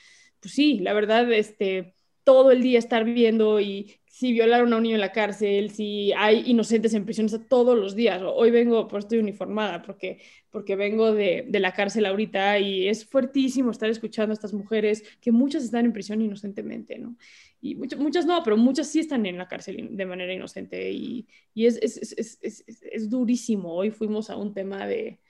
[0.42, 4.82] pues sí, la verdad, este, todo el día estar viendo y si violaron a un
[4.82, 8.20] niño en la cárcel, si hay inocentes en prisiones todos los días.
[8.22, 13.06] Hoy vengo, pues estoy uniformada porque, porque vengo de, de, la cárcel ahorita y es
[13.06, 17.16] fuertísimo estar escuchando a estas mujeres que muchas están en prisión inocentemente, ¿no?
[17.60, 21.26] Y muchas, muchas no, pero muchas sí están en la cárcel de manera inocente y,
[21.54, 23.72] y es, es, es, es, durísimo.
[23.72, 25.20] Hoy fuimos a un tema de,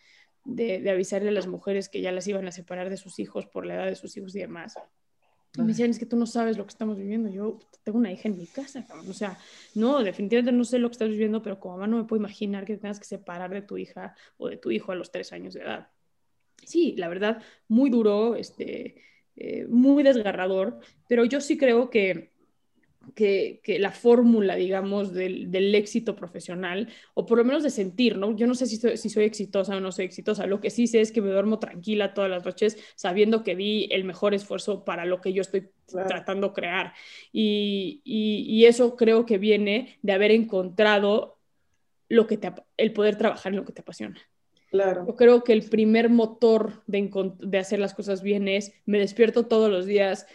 [0.45, 3.47] de, de avisarle a las mujeres que ya las iban a separar de sus hijos
[3.47, 4.75] por la edad de sus hijos y demás.
[5.59, 7.29] Me dicen, es que tú no sabes lo que estamos viviendo.
[7.29, 9.11] Yo tengo una hija en mi casa, cabrón.
[9.11, 9.39] O sea,
[9.75, 12.65] no, definitivamente no sé lo que estás viviendo, pero como mamá no me puedo imaginar
[12.65, 15.53] que tengas que separar de tu hija o de tu hijo a los tres años
[15.55, 15.91] de edad.
[16.65, 19.03] Sí, la verdad, muy duro, este,
[19.37, 22.32] eh, muy desgarrador, pero yo sí creo que
[23.15, 28.35] que, la fórmula, digamos, del, del, éxito profesional, o por lo menos de sentir, ¿no?
[28.37, 30.87] Yo no sé si soy, si soy exitosa o no soy exitosa, lo que sí
[30.87, 34.85] sé es que me duermo tranquila todas las noches sabiendo que di el mejor esfuerzo
[34.85, 36.93] para lo que yo estoy tratando de crear.
[37.33, 41.39] Y, y, eso creo que viene de haber encontrado
[42.09, 44.21] lo que te, el poder trabajar en lo que te apasiona.
[44.71, 45.05] Claro.
[45.07, 47.11] Yo creo que el primer motor de,
[47.41, 50.27] de hacer las cosas bien es, me despierto todos los días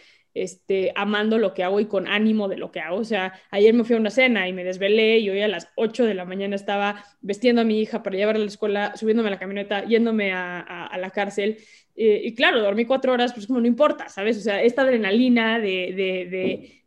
[0.42, 2.96] este, amando lo que hago y con ánimo de lo que hago.
[2.96, 5.68] O sea, ayer me fui a una cena y me desvelé y hoy a las
[5.76, 9.28] 8 de la mañana estaba vestiendo a mi hija para llevarla a la escuela, subiéndome
[9.28, 11.58] a la camioneta, yéndome a, la cárcel.
[11.96, 14.38] Eh, y claro, dormí cuatro horas, pues como no importa, ¿sabes?
[14.38, 15.92] O sea, esta adrenalina de,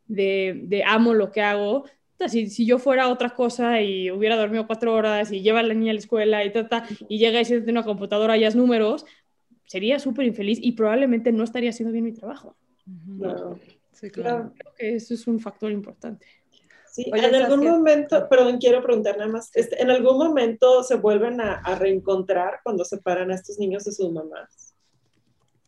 [0.08, 1.86] de, de, amo lo que hago,
[2.28, 5.74] si, si, yo fuera otra cosa y hubiera dormido cuatro horas y lleva a la
[5.74, 8.56] niña a la escuela y ta, y llega y se tiene una computadora y es
[8.56, 9.06] números,
[9.66, 12.58] sería súper infeliz y probablemente no estaría haciendo bien mi trabajo.
[13.18, 13.60] Claro.
[13.92, 14.54] Sí, claro.
[14.58, 16.26] Creo que eso es un factor importante.
[16.92, 21.40] Sí, en algún momento, perdón, quiero preguntar nada más, este, ¿en algún momento se vuelven
[21.40, 24.76] a, reencontrar cuando separan a estos niños de sus mamás?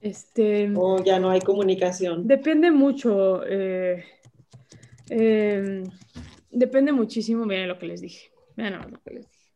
[0.02, 2.28] Este, ¿O ya no hay comunicación?
[2.28, 3.42] Depende mucho.
[3.46, 4.04] Eh,
[5.10, 5.86] em,
[6.52, 8.30] depende muchísimo, miren lo que les dije.
[8.58, 9.54] Miren lo que les dije.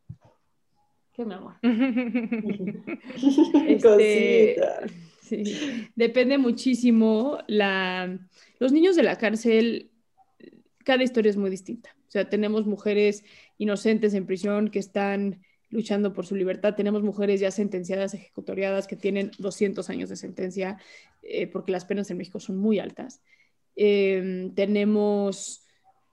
[1.12, 1.56] Qué mi amor.
[3.68, 4.56] este,
[5.28, 5.44] Sí,
[5.96, 7.40] depende muchísimo.
[7.48, 8.20] La...
[8.60, 9.92] Los niños de la cárcel,
[10.84, 11.96] cada historia es muy distinta.
[12.08, 13.24] O sea, tenemos mujeres
[13.58, 16.76] inocentes en prisión que están luchando por su libertad.
[16.76, 20.78] Tenemos mujeres ya sentenciadas, ejecutoriadas, que tienen 200 años de sentencia,
[21.24, 23.22] eh, porque las penas en México son muy altas.
[23.76, 25.66] Em, tenemos,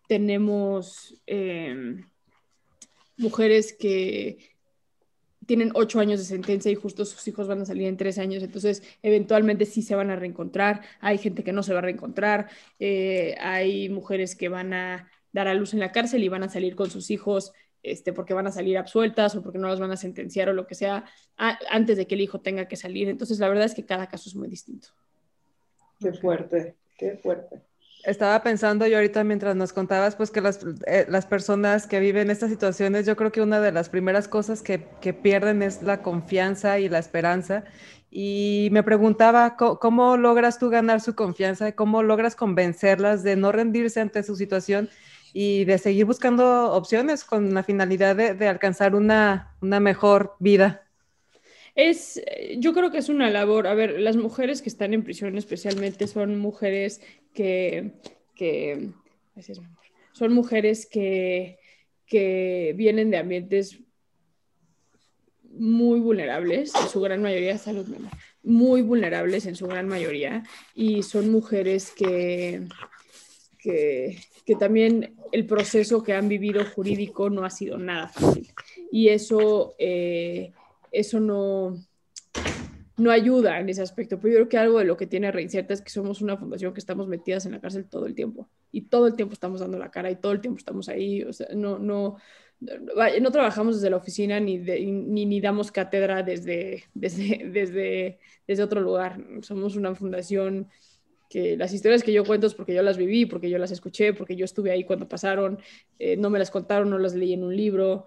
[0.09, 2.05] tenemos em,
[3.17, 4.39] mujeres que
[5.47, 8.43] tienen ocho años de sentencia y justo sus hijos van a salir en tres años,
[8.43, 12.49] entonces eventualmente sí se van a reencontrar, hay gente que no se va a reencontrar,
[12.79, 16.49] eh, hay mujeres que van a dar a luz en la cárcel y van a
[16.49, 17.53] salir con sus hijos
[17.83, 20.67] este, porque van a salir absueltas o porque no las van a sentenciar o lo
[20.67, 21.05] que sea
[21.37, 23.09] antes de que el hijo tenga que salir.
[23.09, 24.89] Entonces, la verdad es que cada caso es muy distinto.
[26.01, 27.61] Qué fuerte, qué fuerte.
[28.05, 32.31] Estaba pensando yo ahorita mientras nos contabas, pues que las, eh, las, personas que viven
[32.31, 36.03] estas situaciones, yo creo que una de las primeras cosas que, que pierden es la
[36.03, 37.65] confianza y la esperanza.
[38.11, 41.73] Y me preguntaba, ¿cómo, logras tú ganar su confianza?
[41.73, 44.91] ¿Cómo logras convencerlas de no rendirse ante su situación
[45.33, 50.84] y de seguir buscando opciones con la finalidad de, de alcanzar una, una mejor vida?
[51.75, 52.23] Es,
[52.59, 53.67] yo creo que es una labor.
[53.67, 57.01] A ver, las mujeres que están en prisión especialmente son mujeres
[57.33, 57.93] que,
[58.35, 58.91] que
[60.13, 61.59] son mujeres que,
[62.07, 63.81] que vienen de ambientes
[65.43, 67.87] muy vulnerables, en su gran mayoría salud
[68.45, 72.63] muy vulnerables en su gran mayoría, y son mujeres que,
[73.59, 78.53] que, que, también el proceso que han vivido jurídico no ha sido nada fácil.
[78.93, 80.53] Y eso, eh,
[80.95, 81.77] eso no,
[82.97, 84.19] no ayuda en ese aspecto.
[84.19, 86.73] Pero yo creo que algo de lo que tiene Reinserta es que somos una fundación
[86.73, 88.49] que estamos metidas en la cárcel todo el tiempo.
[88.71, 91.27] Y todo el tiempo estamos dando la cara y todo el tiempo estamos ahí.
[91.55, 92.17] No, no,
[92.61, 98.81] no trabajamos desde la oficina ni, ni, ni, damos cátedra desde, desde, desde, desde otro
[98.81, 99.19] lugar.
[99.43, 100.69] Somos una fundación
[101.29, 104.13] que las historias que yo cuento es porque yo las viví, porque yo las escuché,
[104.13, 105.59] porque yo estuve ahí cuando pasaron,
[105.99, 108.07] eh, no me las contaron, no las leí en un libro.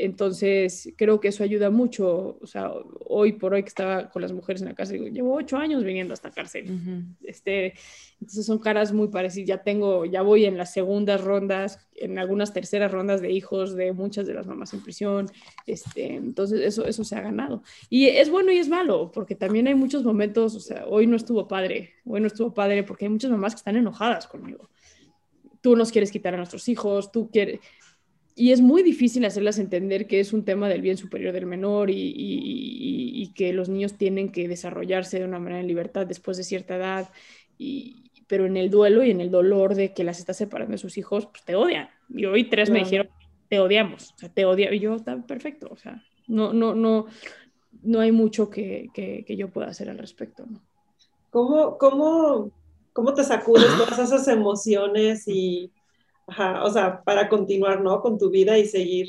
[0.00, 2.38] Entonces, creo que eso ayuda mucho.
[2.40, 2.70] O sea,
[3.06, 5.82] hoy por hoy que estaba con las mujeres en la cárcel, digo, llevo ocho años
[5.82, 7.04] viniendo a esta cárcel.
[7.24, 7.74] este,
[8.20, 9.48] entonces, son caras muy parecidas.
[9.48, 13.92] Ya tengo, ya voy en las segundas rondas, en algunas terceras rondas de hijos de
[13.92, 15.26] muchas de las mamás en prisión.
[15.66, 17.64] Este, entonces, eso, eso se ha ganado.
[17.90, 21.16] Y es bueno y es malo, porque también hay muchos momentos, o sea, hoy no
[21.16, 24.70] estuvo padre, hoy no estuvo padre porque hay muchas mamás que están enojadas conmigo.
[25.60, 27.58] Tú nos quieres quitar a nuestros hijos, tú quieres
[28.38, 31.90] y es muy difícil hacerlas entender que es un tema del bien superior del menor
[31.90, 36.74] y, que los niños tienen que desarrollarse de una manera en libertad después de cierta
[36.74, 37.10] edad,
[37.56, 40.78] y, pero en el duelo y en el dolor de que las está separando de
[40.78, 41.88] sus hijos, pues te odian.
[42.08, 43.10] Y hoy tres me dijeron,
[43.48, 44.76] te odiamos, o sea, te odiamos.
[44.76, 47.06] Y yo, está perfecto, o sea, no, no, no,
[47.82, 50.46] no hay mucho que, que, yo pueda hacer al respecto.
[50.46, 50.60] ¿no?
[51.30, 52.50] ¿Cómo, cómo,
[52.92, 55.72] cómo te sacudes todas esas emociones y
[56.28, 58.00] Ajá, o sea, para continuar, ¿no?
[58.02, 59.08] Con tu vida y seguir,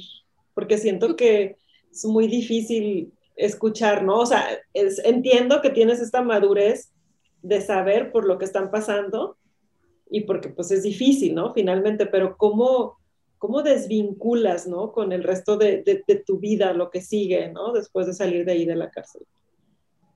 [0.53, 1.57] porque siento que
[1.91, 4.19] es muy difícil escuchar, ¿no?
[4.19, 6.93] O sea, entiendo que tienes esta madurez
[7.41, 9.37] de saber por lo que están pasando
[10.09, 11.53] y porque pues es difícil, ¿no?
[11.53, 12.97] Finalmente, pero ¿cómo,
[13.37, 14.91] cómo desvinculas, ¿no?
[14.93, 17.73] Con el resto de, de, tu vida, lo que sigue, ¿no?
[17.73, 19.23] Después de salir de ahí de la cárcel.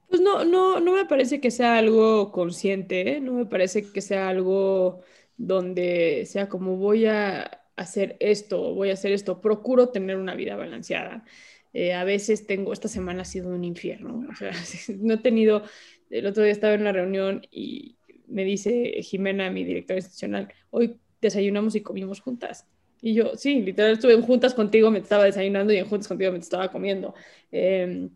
[0.09, 3.19] Pues no, no, no me parece que sea algo consciente, ¿eh?
[3.19, 4.99] no me parece que sea algo
[5.37, 10.55] donde sea como voy a hacer esto, voy a hacer esto, procuro tener una vida
[10.55, 11.25] balanceada.
[11.73, 14.27] Eh, a veces tengo, esta semana ha sido un infierno,
[14.99, 15.63] no he tenido,
[16.09, 20.99] el otro día estaba en una reunión y me dice Jimena, mi directora institucional, hoy
[21.19, 22.67] desayunamos y comimos juntas.
[23.01, 26.31] Y yo, sí, literal, estuve en juntas contigo, me estaba desayunando y en juntas contigo
[26.31, 27.13] me estaba comiendo.
[27.51, 28.07] Eh,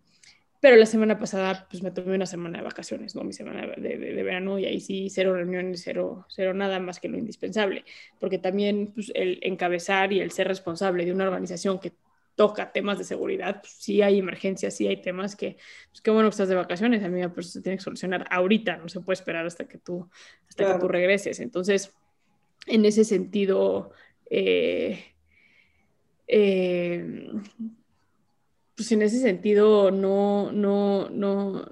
[0.60, 3.24] pero la semana pasada, pues me tomé una semana de vacaciones, ¿no?
[3.24, 7.10] Mi semana de, de, verano y ahí sí, cero reuniones, cero, cero nada más que
[7.10, 7.86] lo indispensable.
[8.20, 11.94] Porque también pues, el encabezar y el ser responsable de una organización que
[12.36, 15.58] toca temas de seguridad, pues sí hay emergencias, sí hay temas que,
[15.90, 18.78] pues qué bueno que estás de vacaciones, a mí pero se tiene que solucionar ahorita,
[18.78, 20.08] no se puede esperar hasta que tú,
[20.48, 21.40] hasta que tú regreses.
[21.40, 21.96] Entonces,
[22.68, 23.92] en ese sentido,
[24.30, 25.04] eh,
[26.28, 27.32] eh,
[28.78, 31.66] pues en ese sentido no, no, no,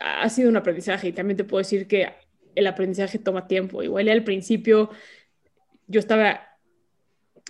[0.00, 2.14] ha sido un aprendizaje y también te puedo decir que
[2.54, 3.82] el aprendizaje toma tiempo.
[3.82, 4.90] Igual al principio
[5.88, 6.49] yo estaba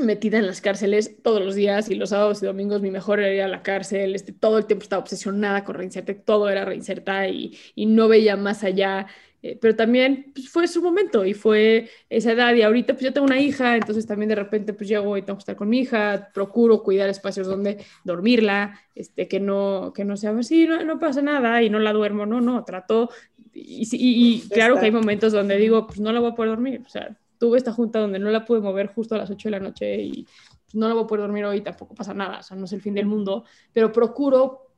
[0.00, 3.34] metida en las cárceles todos los días y los sábados y domingos mi mejor era
[3.34, 7.28] ir a la cárcel, este, todo el tiempo estaba obsesionada con reinsertar, todo era reinsertar
[7.30, 9.06] y, y no veía más allá.
[9.42, 13.12] Eh, pero también pues, fue su momento y fue esa edad y ahorita pues yo
[13.12, 15.78] tengo una hija, entonces también de repente pues llego y tengo que estar con mi
[15.78, 20.98] hija, procuro cuidar espacios donde dormirla, este, que, no, que no sea así, no, no
[20.98, 23.08] pasa nada y no la duermo, no, no, trato
[23.54, 26.82] y, y, claro que hay momentos donde digo pues no la voy a poder dormir,
[26.84, 29.50] o sea, tuve esta junta donde no la pude mover justo a las 8 de
[29.50, 30.26] la noche y
[30.74, 32.82] no la voy a poder dormir hoy, tampoco pasa nada, o sea, no es el
[32.82, 34.70] fin del mundo, pero procuro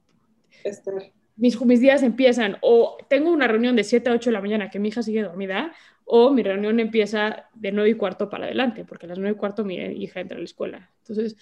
[0.65, 0.95] estar
[1.37, 4.71] mis, mis días empiezan o tengo una reunión de 7 a 8 de la mañana
[4.71, 5.73] que mi hija sigue dormida,
[6.05, 9.39] o mi reunión empieza de 9 y cuarto para adelante, porque a las 9 y
[9.39, 10.91] cuarto mi hija entra a la escuela.
[10.99, 11.37] Entonces,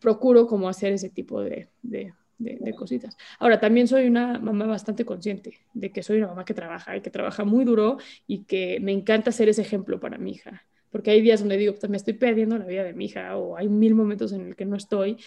[0.00, 3.16] procuro como hacer ese tipo de, de, de, cositas.
[3.38, 7.00] Ahora, también soy una mamá bastante consciente de que soy una mamá que trabaja y
[7.00, 10.64] que trabaja muy duro y que me encanta ser ese ejemplo para mi hija.
[10.90, 13.56] Porque hay días donde digo, pues me estoy perdiendo la vida de mi hija o
[13.56, 15.18] hay mil momentos en el que no estoy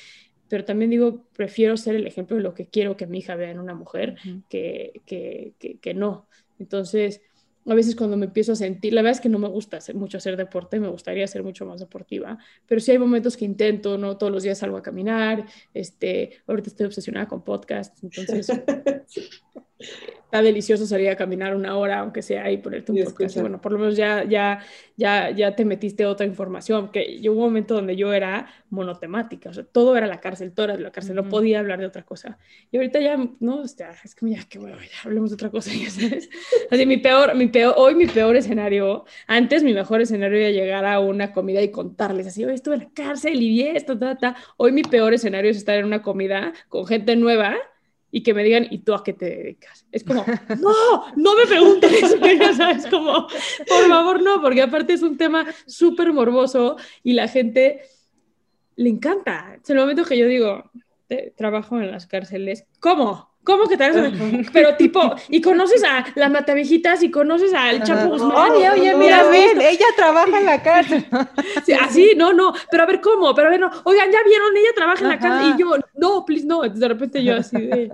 [0.53, 3.49] pero también digo, prefiero ser el ejemplo de lo que quiero que mi hija vea
[3.49, 4.17] en una mujer
[4.49, 6.27] que, que, que, que, no.
[6.59, 7.21] Entonces,
[7.65, 9.95] a veces cuando me empiezo a sentir, la verdad es que no me gusta hacer,
[9.95, 13.97] mucho hacer deporte, me gustaría ser mucho más deportiva, pero sí hay momentos que intento,
[13.97, 14.17] ¿no?
[14.17, 18.47] Todos los días salgo a caminar, este, ahorita estoy obsesionada con podcasts, entonces
[20.33, 23.39] está delicioso salir a caminar una hora, aunque sea ahí ponerte un podcast.
[23.39, 24.65] Bueno, por lo menos ya, ya,
[24.97, 29.51] ya, ya te metiste otra información, que yo hubo un momento donde yo era monotemática,
[29.51, 32.01] o sea, todo era la cárcel, todo era la cárcel, no podía hablar de otra
[32.01, 32.39] cosa.
[32.71, 33.75] Y ahorita ya, no, es
[34.15, 36.27] que ya, que bueno, ya hablemos de otra cosa, ya sabes.
[36.71, 40.83] Así, mi peor, mi peor, hoy mi peor escenario, antes mi mejor escenario era llegar
[40.85, 44.17] a una comida y contarles así, hoy estuve en la cárcel y vi esto, ta,
[44.17, 44.35] ta.
[44.57, 47.55] Hoy mi peor escenario es estar en una comida con gente nueva
[48.15, 49.87] y que me digan, ¿y tú a qué te dedicas?
[49.91, 50.23] Es como,
[50.61, 52.15] no, no me preguntes
[52.57, 52.85] ¿sabes?
[52.85, 53.27] Como,
[53.67, 57.81] por favor, no, porque aparte es un tema súper morboso y la gente
[58.75, 59.57] le encanta.
[59.61, 60.69] Es el momento que yo digo,
[61.35, 63.32] trabajo en las cárceles, ¿cómo?
[63.43, 63.91] ¿Cómo que te
[64.53, 68.51] Pero tipo, y conoces a las matavejitas y conoces al Chapo Guzmán.
[68.51, 71.05] Oye, oye, mira, ven, ella trabaja en la cárcel.
[71.65, 74.55] Sí, así, no, no, pero a ver cómo, pero a ver, no, oigan, ya vieron,
[74.55, 77.91] ella trabaja en la cárcel y yo, no, please, no, de repente yo así de...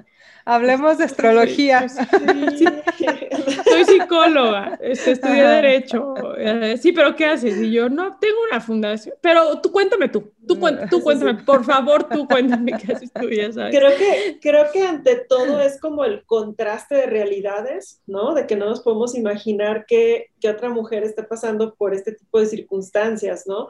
[0.49, 1.87] Hablemos de astrología.
[3.65, 6.15] Soy psicóloga, este, estudié Derecho.
[6.37, 7.61] Eh, sí, pero ¿qué haces?
[7.61, 9.13] Y yo, no, tengo una fundación.
[9.21, 10.59] Pero tú cuéntame tú, tú,
[10.89, 13.69] tú cuéntame, por favor, tú cuéntame qué has estudiado.
[13.69, 18.33] Creo que, creo que ante todo es como el contraste de realidades, ¿no?
[18.33, 22.39] De que no nos podemos imaginar que, que otra mujer esté pasando por este tipo
[22.39, 23.67] de circunstancias, ¿no?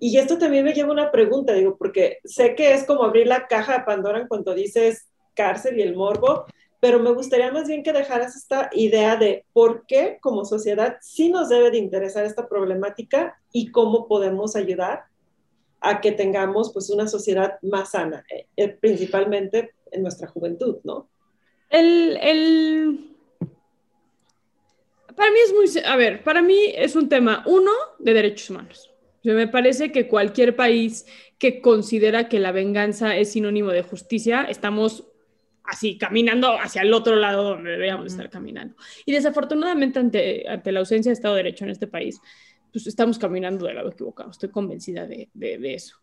[0.00, 3.26] Y esto también me lleva a una pregunta, digo, porque sé que es como abrir
[3.26, 6.46] la caja de Pandora en cuanto dices cárcel y el morbo,
[6.84, 11.30] pero me gustaría más bien que dejaras esta idea de por qué como sociedad sí
[11.30, 15.04] nos debe de interesar esta problemática y cómo podemos ayudar
[15.80, 21.08] a que tengamos pues una sociedad más sana, eh, eh, principalmente en nuestra juventud, ¿no?
[21.70, 23.16] El, el...
[25.16, 28.90] Para mí es muy, a ver, para mí es un tema, uno, de derechos humanos.
[29.22, 31.06] me parece que cualquier país
[31.38, 35.04] que considera que la venganza es sinónimo de justicia, estamos
[35.64, 38.76] así, caminando hacia el otro lado donde deberíamos estar caminando.
[39.06, 42.20] Y desafortunadamente, ante, ante la ausencia de Estado de Derecho en este país,
[42.72, 44.30] pues estamos caminando del lado equivocado.
[44.30, 45.96] Estoy convencida de, de, eso.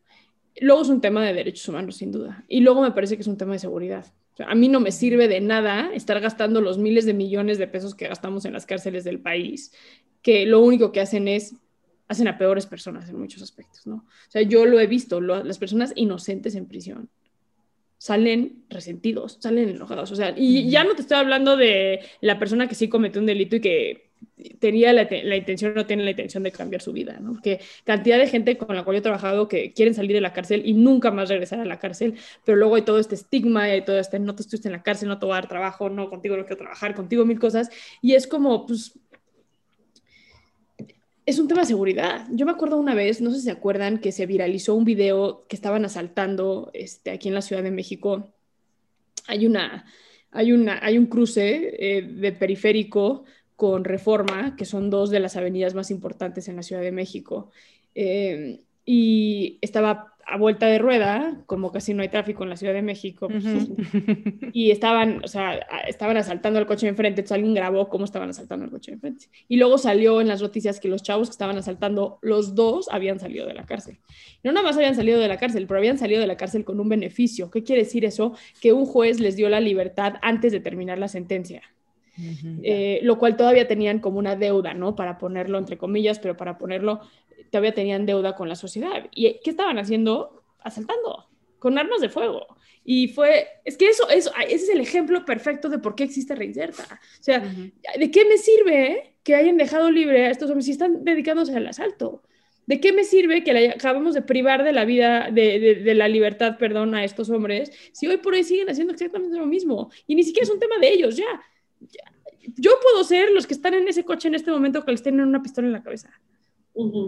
[0.60, 2.44] Luego es un tema de derechos humanos, sin duda.
[2.48, 4.06] Y luego me parece que es un tema de seguridad.
[4.40, 7.94] a mí no me sirve de nada estar gastando los miles de millones de pesos
[7.94, 9.74] que gastamos en las cárceles del país,
[10.22, 11.56] que lo único que hacen es
[12.08, 13.96] hacen a peores personas en muchos aspectos, ¿no?
[13.96, 17.10] O sea, yo lo he visto, las personas inocentes en prisión
[18.02, 20.12] salen resentidos, salen enojados.
[20.12, 23.28] O sea, y ya no te estoy hablando de la persona que sí cometió un
[23.28, 24.10] delito y que
[24.60, 25.04] tenía la,
[25.36, 27.34] intención o no tiene la intención de cambiar su vida, ¿no?
[27.34, 30.34] Porque cantidad de gente con la cual yo he trabajado que quieren salir de la
[30.34, 33.74] cárcel y nunca más regresar a la cárcel, pero luego hay todo este estigma y
[33.74, 35.92] hay todo este, no te estuviste en la cárcel, no te voy a dar trabajo,
[35.92, 37.70] no, contigo no quiero trabajar, contigo mil cosas,
[38.02, 38.98] y es como, pues,
[41.26, 42.28] es un tema de seguridad.
[42.32, 45.46] Yo me acuerdo una vez, no sé si se acuerdan, que se viralizó un video
[45.48, 48.30] que estaban asaltando este, aquí en la Ciudad de México.
[49.28, 49.86] Hay, una,
[50.32, 53.24] hay, una, hay un cruce eh, de periférico
[53.56, 57.52] con Reforma, que son dos de las avenidas más importantes en la Ciudad de México.
[57.94, 62.74] Eh, y estaba a vuelta de rueda, como casi no hay tráfico en la Ciudad
[62.74, 63.44] de México, pues,
[64.54, 65.56] y estaban, o sea,
[65.88, 68.96] estaban asaltando el coche de enfrente, entonces alguien grabó cómo estaban asaltando el coche de
[68.96, 69.26] enfrente.
[69.48, 73.20] Y luego salió en las noticias que los chavos que estaban asaltando, los dos habían
[73.20, 73.98] salido de la cárcel.
[74.44, 76.80] No nada más habían salido de la cárcel, pero habían salido de la cárcel con
[76.80, 77.52] un beneficio.
[77.52, 78.36] ¿Qué quiere decir eso?
[78.62, 81.62] Que un juez les dio la libertad antes de terminar la sentencia.
[82.64, 84.96] Eh, lo cual todavía tenían como una deuda, ¿no?
[84.96, 87.02] Para ponerlo entre comillas, pero para ponerlo
[87.50, 89.08] todavía tenían deuda con la sociedad.
[89.12, 90.44] ¿Y qué estaban haciendo?
[90.60, 91.28] Asaltando,
[91.60, 92.48] con armas de fuego.
[92.84, 96.36] Y fue, es que eso, eso, ese es el ejemplo perfecto de por qué existe
[96.36, 96.84] Reinserta.
[97.20, 101.04] O sea, ¿de qué me sirve que hayan dejado libre a estos hombres si están
[101.04, 102.24] dedicándose al asalto?
[102.66, 106.58] ¿De qué me sirve que acabamos de privar de la vida, de, de, la libertad,
[106.58, 109.92] perdón, a estos hombres, si hoy por hoy siguen haciendo exactamente lo mismo?
[110.08, 111.42] Y ni siquiera es un tema de ellos, ya.
[112.58, 115.26] Yo puedo ser los que están en ese coche en este momento que les tienen
[115.26, 116.10] una pistola en la cabeza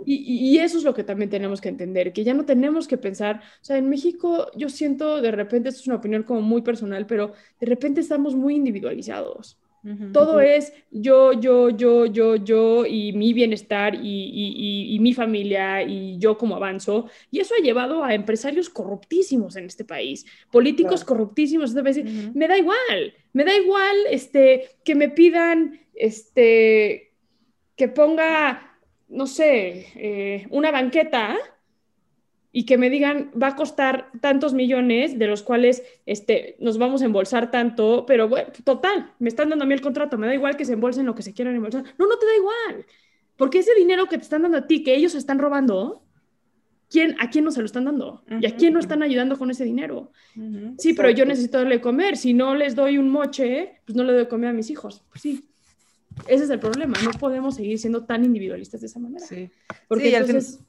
[0.06, 3.42] y, eso es lo que también tenemos que entender, que ya no tenemos que pensar,
[3.62, 7.06] o sea, en México yo siento de repente, esto es una opinión como muy personal,
[7.06, 9.58] pero de repente estamos muy individualizados.
[10.14, 15.84] Todo es yo, yo, yo, yo, yo y mi bienestar y, y, y, mi familia
[15.84, 17.10] y yo como avanzo.
[17.30, 22.34] Y eso ha llevado a empresarios corruptísimos en este país, políticos corruptísimos en este país.
[22.34, 27.12] Me da igual, me da igual este, que me pidan este,
[27.76, 28.73] que ponga,
[29.14, 31.38] no sé, eh, una banqueta
[32.52, 37.02] y que me digan va a costar tantos millones, de los cuales este, nos vamos
[37.02, 40.34] a embolsar tanto, pero bueno, total, me están dando a mí el contrato, me da
[40.34, 41.84] igual que se embolsen lo que se quieran embolsar.
[41.98, 42.86] No, no te da igual,
[43.38, 46.04] porque ese dinero que te están dando a ti, que ellos están robando,
[46.90, 48.24] ¿quién, ¿a quién no se lo están dando?
[48.40, 50.12] ¿Y a quién no están ayudando con ese dinero?
[50.78, 54.14] Sí, pero yo necesito darle comer, si no les doy un moche, pues no le
[54.14, 55.04] doy comer a mis hijos.
[55.10, 55.50] Pues sí.
[56.28, 59.26] Ese es el problema, no podemos seguir siendo tan individualistas de esa manera.
[59.26, 59.50] Sí.
[59.88, 60.60] Porque entonces...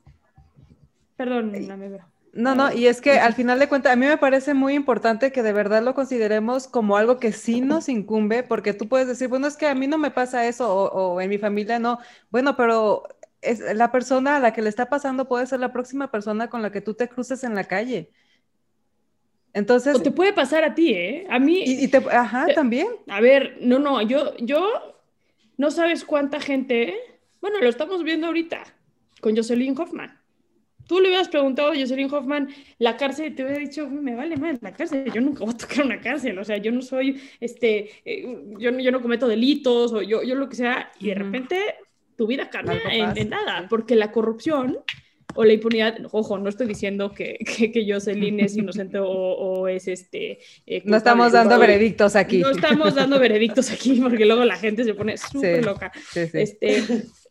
[1.16, 2.14] Perdón, no me veo.
[2.34, 5.30] No, no, y es que al final de cuentas, a mí me parece muy importante
[5.30, 9.28] que de verdad lo consideremos como algo que sí nos incumbe, porque tú puedes decir,
[9.28, 12.00] bueno, es que a mí no me pasa eso, o, en mi familia no.
[12.30, 13.04] Bueno, pero
[13.40, 16.60] es, la persona a la que le está pasando puede ser la próxima persona con
[16.60, 18.10] la que tú te cruces en la calle.
[19.52, 19.94] Entonces.
[19.94, 21.26] O te puede pasar a ti, ¿eh?
[21.30, 21.62] A mí.
[21.64, 22.88] Y, te, ajá, también.
[23.06, 24.93] A ver, no, no, yo, yo,
[25.56, 26.94] no sabes cuánta gente,
[27.40, 28.64] bueno, lo estamos viendo ahorita
[29.20, 30.20] con Jocelyn Hoffman.
[30.86, 32.48] Tú le hubieras preguntado a Jocelyn Hoffman
[32.78, 35.56] la cárcel y te hubiera dicho, me vale más la cárcel, yo nunca voy a
[35.56, 39.92] tocar una cárcel, o sea, yo no soy, este, eh, yo, yo no cometo delitos
[39.92, 41.58] o yo, yo lo que sea, y de repente
[42.16, 44.78] tu vida cambia en, nada, porque la corrupción
[45.34, 49.68] o la impunidad, ojo, no estoy diciendo que, que, que Jocelyn es inocente o, o
[49.68, 50.38] es este...
[50.66, 52.38] Eh, no estamos dando veredictos aquí.
[52.38, 55.92] No estamos dando veredictos aquí porque luego la gente se pone súper loca.
[56.12, 56.38] Sí, sí.
[56.38, 56.82] Este,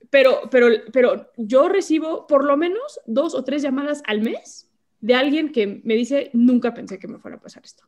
[0.09, 4.69] pero, pero, pero yo recibo por lo menos dos o tres llamadas al mes
[5.01, 7.83] de alguien que me dice, nunca pensé que me fuera a pasar esto.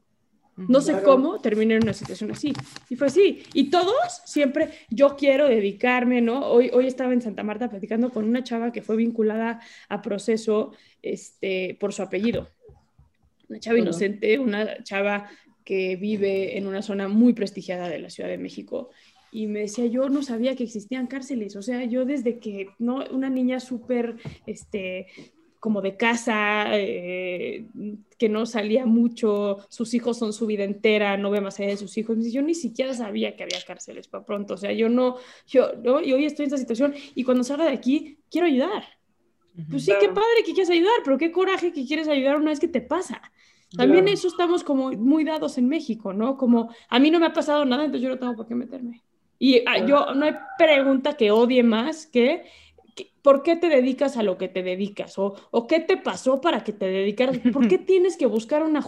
[0.58, 2.54] No sé cómo terminé en una situación así.
[2.90, 3.44] Y fue así.
[3.54, 6.46] Y todos siempre, yo quiero dedicarme, ¿no?
[6.48, 10.72] Hoy, hoy estaba en Santa Marta platicando con una chava que fue vinculada a proceso
[11.02, 12.50] este, por su apellido.
[13.50, 15.30] Una chava inocente, una chava
[15.66, 18.92] que vive en una zona muy prestigiada de la Ciudad de México
[19.36, 23.04] y me decía, yo no sabía que existían cárceles, o sea, yo desde que, ¿no?
[23.12, 25.08] Una niña súper, este,
[25.66, 27.66] como de casa, eh,
[28.20, 31.78] que no salía mucho, sus hijos son su vida entera, no ve más allá de
[31.78, 32.18] sus hijos.
[32.32, 35.16] Yo ni siquiera sabía que había cárceles para pronto, o sea, yo no,
[35.48, 36.04] yo, ¿no?
[36.04, 38.84] Y hoy estoy en esta situación y cuando salga de aquí, quiero ayudar.
[39.72, 42.60] Pues sí, qué padre que quieres ayudar, pero qué coraje que quieres ayudar una vez
[42.60, 43.24] que te pasa.
[43.76, 46.38] También eso estamos como muy dados en México, ¿no?
[46.38, 49.02] Como a mí no me ha pasado nada, entonces yo no tengo por qué meterme.
[49.40, 52.46] Y ah, yo no hay pregunta que odie más que,
[53.22, 55.18] ¿por qué te dedicas a lo que te dedicas?
[55.18, 57.40] ¿O, o qué te pasó para que te dedicaras?
[57.52, 58.84] ¿Por qué tienes que buscar una,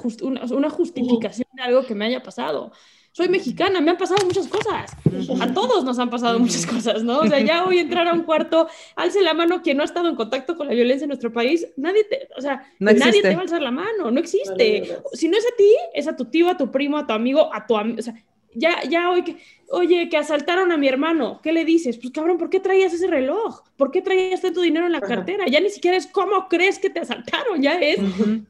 [0.51, 2.71] una, justificación de algo que me haya pasado?
[3.11, 4.95] Soy mexicana, me han pasado muchas cosas.
[5.41, 7.21] A todos nos han pasado muchas cosas, ¿no?
[7.21, 10.07] O sea, ya hoy entrar a un cuarto, alce la mano quien no ha estado
[10.07, 13.39] en contacto con la violencia en nuestro país, nadie te, o sea, nadie te va
[13.39, 14.99] a alzar la mano, no existe.
[15.13, 17.51] si no es a ti, es a tu tío, a tu primo, a tu amigo,
[17.51, 18.13] a tu amigo, o sea,
[18.57, 19.37] ya, ya hoy que,
[19.69, 21.97] oye, que asaltaron a mi hermano, ¿qué le dices?
[21.97, 23.61] Pues cabrón, ¿por qué traías ese reloj?
[23.75, 25.45] ¿Por qué traías tanto dinero en la cartera?
[25.47, 27.99] Ya ni siquiera es cómo crees que te asaltaron, ya es,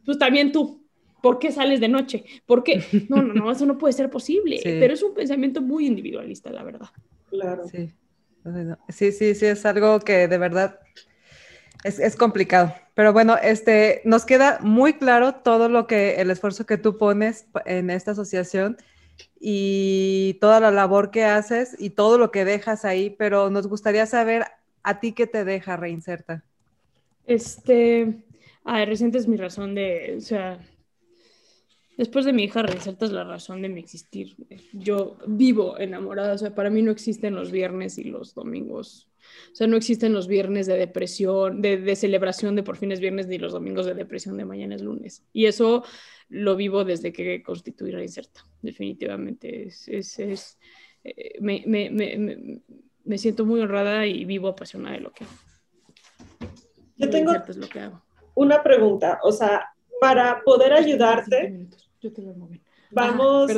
[0.06, 0.82] pues también tú,
[1.22, 2.24] ¿por qué sales de noche?
[2.46, 2.82] ¿Por qué?
[3.10, 6.64] No, no, no, eso no puede ser posible, pero es un pensamiento muy individualista, la
[6.64, 6.90] verdad.
[7.30, 7.68] Claro.
[7.68, 7.90] Sí.
[8.90, 10.80] Sí, sí, sí, es algo que de verdad
[11.84, 12.74] es, es, complicado.
[12.94, 17.46] Pero bueno, este, nos queda muy claro todo lo que, el esfuerzo que tú pones
[17.66, 18.78] en esta asociación
[19.40, 24.06] y toda la labor que haces y todo lo que dejas ahí, pero nos gustaría
[24.06, 24.46] saber
[24.84, 26.44] a ti qué te deja Reinserta.
[27.26, 28.24] Este,
[28.64, 30.60] a reciente es mi razón de, o sea,
[31.98, 34.36] después de mi hija Reinserta es la razón de mi existir.
[34.74, 39.10] Yo vivo enamorada, o sea, para mí no existen los viernes y los domingos.
[39.52, 43.28] O sea, no existen los viernes de depresión, de, de celebración de por fines viernes,
[43.28, 45.24] ni los domingos de depresión de mañana es lunes.
[45.34, 45.84] Y eso
[46.30, 49.68] lo vivo desde que constituí Reinserta, definitivamente.
[49.68, 50.60] Es, es, es
[51.04, 52.62] eh, me, me, me,
[53.04, 55.34] me, siento muy honrada y vivo apasionada de lo que hago.
[56.98, 58.04] Yo tengo lo que hago.
[58.36, 59.70] una pregunta, o sea,
[60.00, 61.68] para poder ayudarte...
[62.00, 62.34] Yo te lo
[62.90, 63.52] Vamos,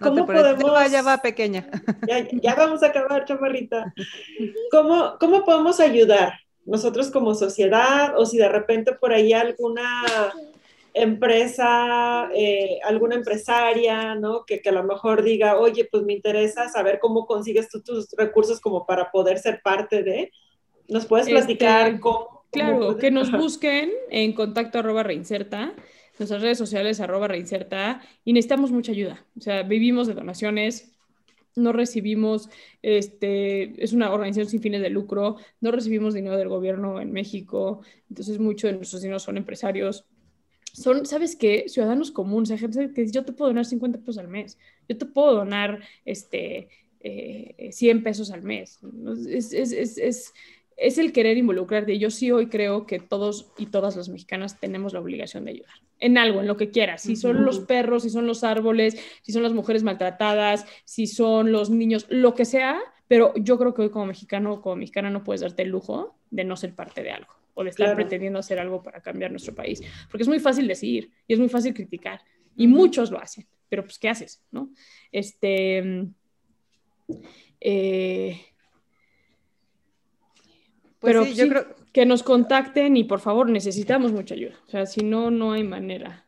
[0.00, 0.90] ¿cómo podemos?
[0.90, 1.68] ya va pequeña.
[2.08, 3.92] Ya, ya, vamos a acabar, chamarrita.
[4.70, 6.34] ¿Cómo, ¿Cómo podemos ayudar
[6.64, 10.04] nosotros como sociedad o si de repente por ahí alguna
[10.96, 14.44] empresa, eh, alguna empresaria, ¿no?
[14.46, 18.08] Que, que, a lo mejor diga, oye, pues me interesa saber cómo consigues tú tus
[18.16, 20.32] recursos como para poder ser parte de.
[20.88, 22.44] ¿Nos puedes platicar este, cómo?
[22.50, 25.74] Claro, que nos busquen en contacto arroba reinserta,
[26.18, 29.26] nuestras redes sociales arroba reinserta, y necesitamos mucha ayuda.
[29.36, 30.96] O sea, vivimos de donaciones,
[31.56, 32.48] no recibimos,
[32.80, 37.82] este, es una organización sin fines de lucro, no recibimos dinero del gobierno en México,
[38.08, 40.06] entonces muchos de nuestros dineros son empresarios.
[40.76, 41.64] Son, ¿sabes qué?
[41.68, 45.34] Ciudadanos comunes, gente que yo te puedo donar 50 pesos al mes, yo te puedo
[45.34, 46.68] donar este,
[47.00, 48.78] 100 eh, pesos al mes.
[49.26, 50.34] Es, es, es,
[50.76, 51.98] es el querer involucrarte.
[51.98, 55.74] Yo sí hoy creo que todos y todas las mexicanas tenemos la obligación de ayudar
[55.98, 57.00] en algo, en lo que quieras.
[57.00, 61.52] Si son los perros, si son los árboles, si son las mujeres maltratadas, si son
[61.52, 62.78] los niños, lo que sea.
[63.08, 66.18] Pero yo creo que hoy como mexicano o como mexicana no puedes darte el lujo
[66.30, 69.54] de no ser parte de algo o de estar pretendiendo hacer algo para cambiar nuestro
[69.54, 69.82] país.
[70.10, 72.20] Porque es muy fácil decir y es muy fácil criticar.
[72.54, 73.46] Y muchos lo hacen.
[73.68, 74.44] Pero pues, ¿qué haces?
[74.52, 74.70] ¿No?
[75.10, 76.06] Este...
[77.60, 78.40] Eh,
[81.00, 84.56] pues pero sí, yo creo que nos contacten y por favor necesitamos mucha ayuda.
[84.66, 86.25] O sea, si no, no hay manera.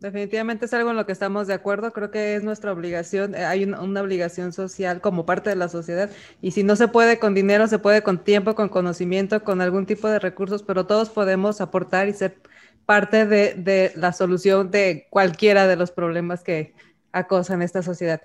[0.00, 1.92] Definitivamente es algo en lo que estamos de acuerdo.
[1.92, 3.34] Creo que es nuestra obligación.
[3.34, 6.10] Eh, hay una, obligación social como parte de la sociedad.
[6.40, 9.84] Y si no se puede con dinero, se puede con tiempo, con conocimiento, con algún
[9.84, 12.40] tipo de recursos, pero todos podemos aportar y ser
[12.86, 16.72] parte de, de la solución de cualquiera de los problemas que
[17.12, 18.22] acosan esta sociedad.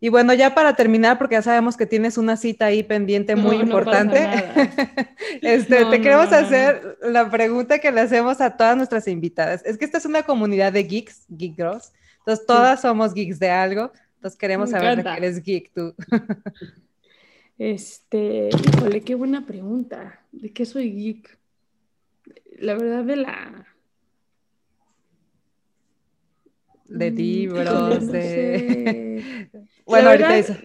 [0.00, 3.56] Y bueno, ya para terminar, porque ya sabemos que tienes una cita ahí pendiente muy
[3.56, 4.24] importante,
[5.42, 9.64] este, te queremos hacer la pregunta que le hacemos a todas nuestras invitadas.
[9.64, 13.50] Es que esta es una comunidad de geeks, geek girls, entonces todas somos geeks de
[13.50, 15.94] algo, entonces queremos saber de qué eres geek tú.
[17.58, 20.20] este, híjole, qué buena pregunta.
[20.30, 21.38] ¿De qué soy geek?
[22.58, 23.66] La verdad de la
[26.88, 29.50] de mm, libros, de...
[29.86, 30.56] bueno, ahorita eso.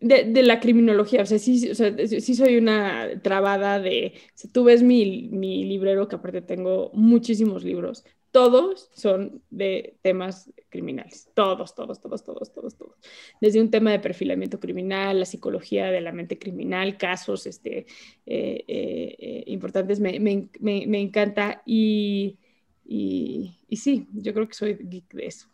[0.00, 4.64] De, la criminología, o sea, sí, o sea, sí soy una trabada de, si tú
[4.64, 11.74] ves mi, mi, librero, que aparte tengo muchísimos libros, todos son de temas criminales, todos,
[11.74, 12.96] todos, todos, todos, todos, todos.
[13.40, 17.86] Desde un tema de perfilamiento criminal, la psicología de la mente criminal, casos este,
[18.26, 22.36] eh, eh, eh, importantes, me, me, me, encanta y
[22.84, 25.48] y, y, sí, yo creo que soy geek de eso.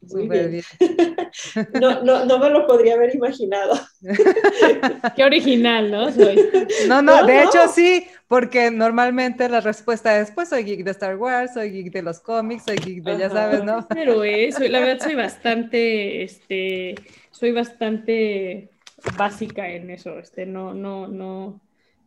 [0.00, 0.62] Muy bien.
[1.80, 3.78] No, no, no, me lo podría haber imaginado.
[5.16, 6.10] Qué original, ¿no?
[6.10, 6.48] Soy.
[6.88, 11.16] No, no, de hecho sí, porque normalmente la respuesta es, pues soy geek de Star
[11.16, 13.86] Wars, soy geek de los cómics, soy geek de, ya sabes, ¿no?
[13.88, 16.94] Pero eso, la verdad soy bastante, este,
[17.30, 18.70] soy bastante
[19.16, 21.60] básica en eso, este, no, no, no,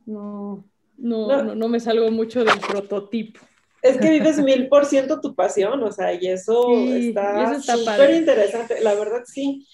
[0.06, 0.66] no,
[0.98, 3.40] no, no, no me salgo mucho del prototipo.
[3.82, 8.80] Es que vives mil por ciento tu pasión, o sea, y eso está súper interesante,
[8.82, 9.68] la verdad sí.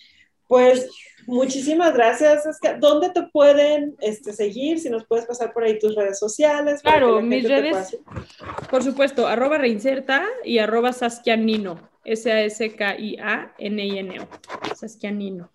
[0.48, 0.90] Pues
[1.26, 2.46] muchísimas gracias.
[2.80, 4.80] ¿Dónde te pueden este, seguir?
[4.80, 6.82] Si nos puedes pasar por ahí tus redes sociales.
[6.82, 8.00] Claro, mis redes,
[8.72, 12.66] por supuesto, arroba reinserta y arroba saskianino, S-A-S-K-I-A-N-I-N-O,
[14.74, 15.52] saskianino.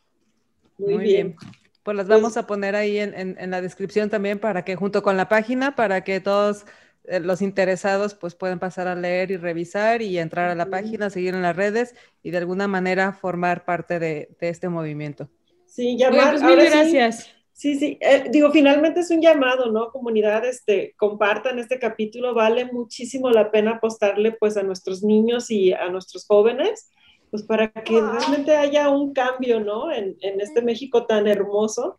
[0.77, 1.37] Muy, Muy bien.
[1.83, 5.03] Pues las vamos pues a poner ahí en, en la descripción también para que junto
[5.03, 6.65] con la página, para que todos
[7.05, 11.35] los interesados pues pueden pasar a leer y revisar y entrar a la página, seguir
[11.35, 15.29] en las redes y de alguna manera formar parte de, este movimiento.
[15.67, 16.39] Sí, llamar.
[16.39, 17.31] Pues, gracias.
[17.53, 19.91] Sí, sí, eh, digo, finalmente es un llamado, ¿no?
[19.91, 25.73] Comunidad, este, compartan este capítulo, vale muchísimo la pena apostarle pues a nuestros niños y
[25.73, 26.91] a nuestros jóvenes,
[27.31, 29.93] pues para que realmente haya un cambio, ¿no?
[29.93, 31.99] En, en este México tan hermoso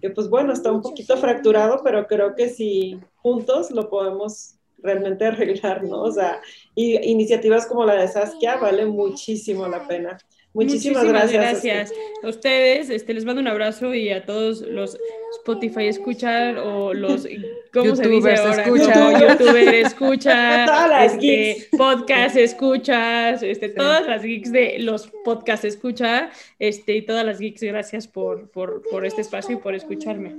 [0.00, 5.24] que pues bueno, está un poquito fracturado, pero creo que si juntos lo podemos realmente
[5.26, 6.02] arreglar, ¿no?
[6.02, 6.40] O sea,
[6.74, 10.18] y iniciativas como la de Saskia vale muchísimo la pena.
[10.52, 11.32] Muchísimas, gracias.
[11.32, 11.92] gracias.
[12.24, 14.98] A ustedes, este, les mando un abrazo y a todos los
[15.38, 17.26] Spotify escuchar o los
[17.72, 18.64] ¿cómo se dice ahora?
[18.64, 19.18] Escucha.
[19.20, 27.02] YouTuber escucha, este, podcast escuchas, este, todas las geeks de los podcasts escucha, este, y
[27.02, 30.36] todas las geeks, gracias por, por, por este espacio y por escucharme.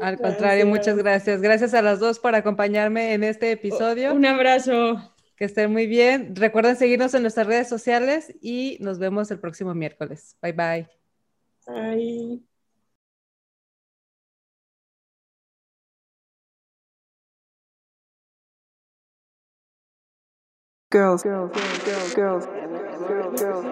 [0.00, 1.40] Al contrario, muchas gracias.
[1.40, 4.12] Gracias a las dos por acompañarme en este episodio.
[4.12, 5.13] Un abrazo.
[5.36, 6.34] Que estén muy bien.
[6.36, 10.36] Recuerden seguirnos en nuestras redes sociales y nos vemos el próximo miércoles.
[10.42, 10.88] Bye bye.
[11.66, 12.42] Bye.
[20.90, 21.50] Girls, girls,
[21.84, 23.64] girls, girls, girls, girls, girls,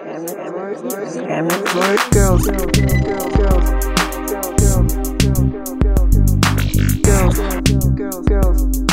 [7.13, 8.92] girls, bunch of girls, bunch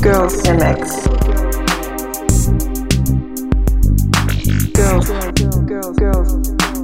[0.00, 0.80] girls, MX.
[4.72, 5.32] Girls, girls,
[5.66, 6.32] girls, girls,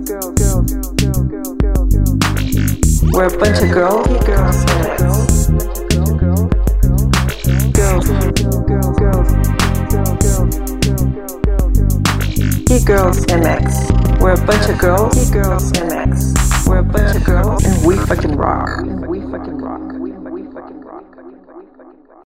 [0.05, 3.03] girls, girls, girls, girls.
[3.13, 4.07] We're a bunch of girls.
[4.27, 4.99] Girls MX.
[4.99, 5.43] Girls.
[7.47, 8.09] He Girls
[13.27, 14.19] MX.
[14.19, 15.15] We're a bunch of girls.
[15.15, 16.67] He Girls MX.
[16.67, 18.87] We're a bunch of girls and we fucking rock.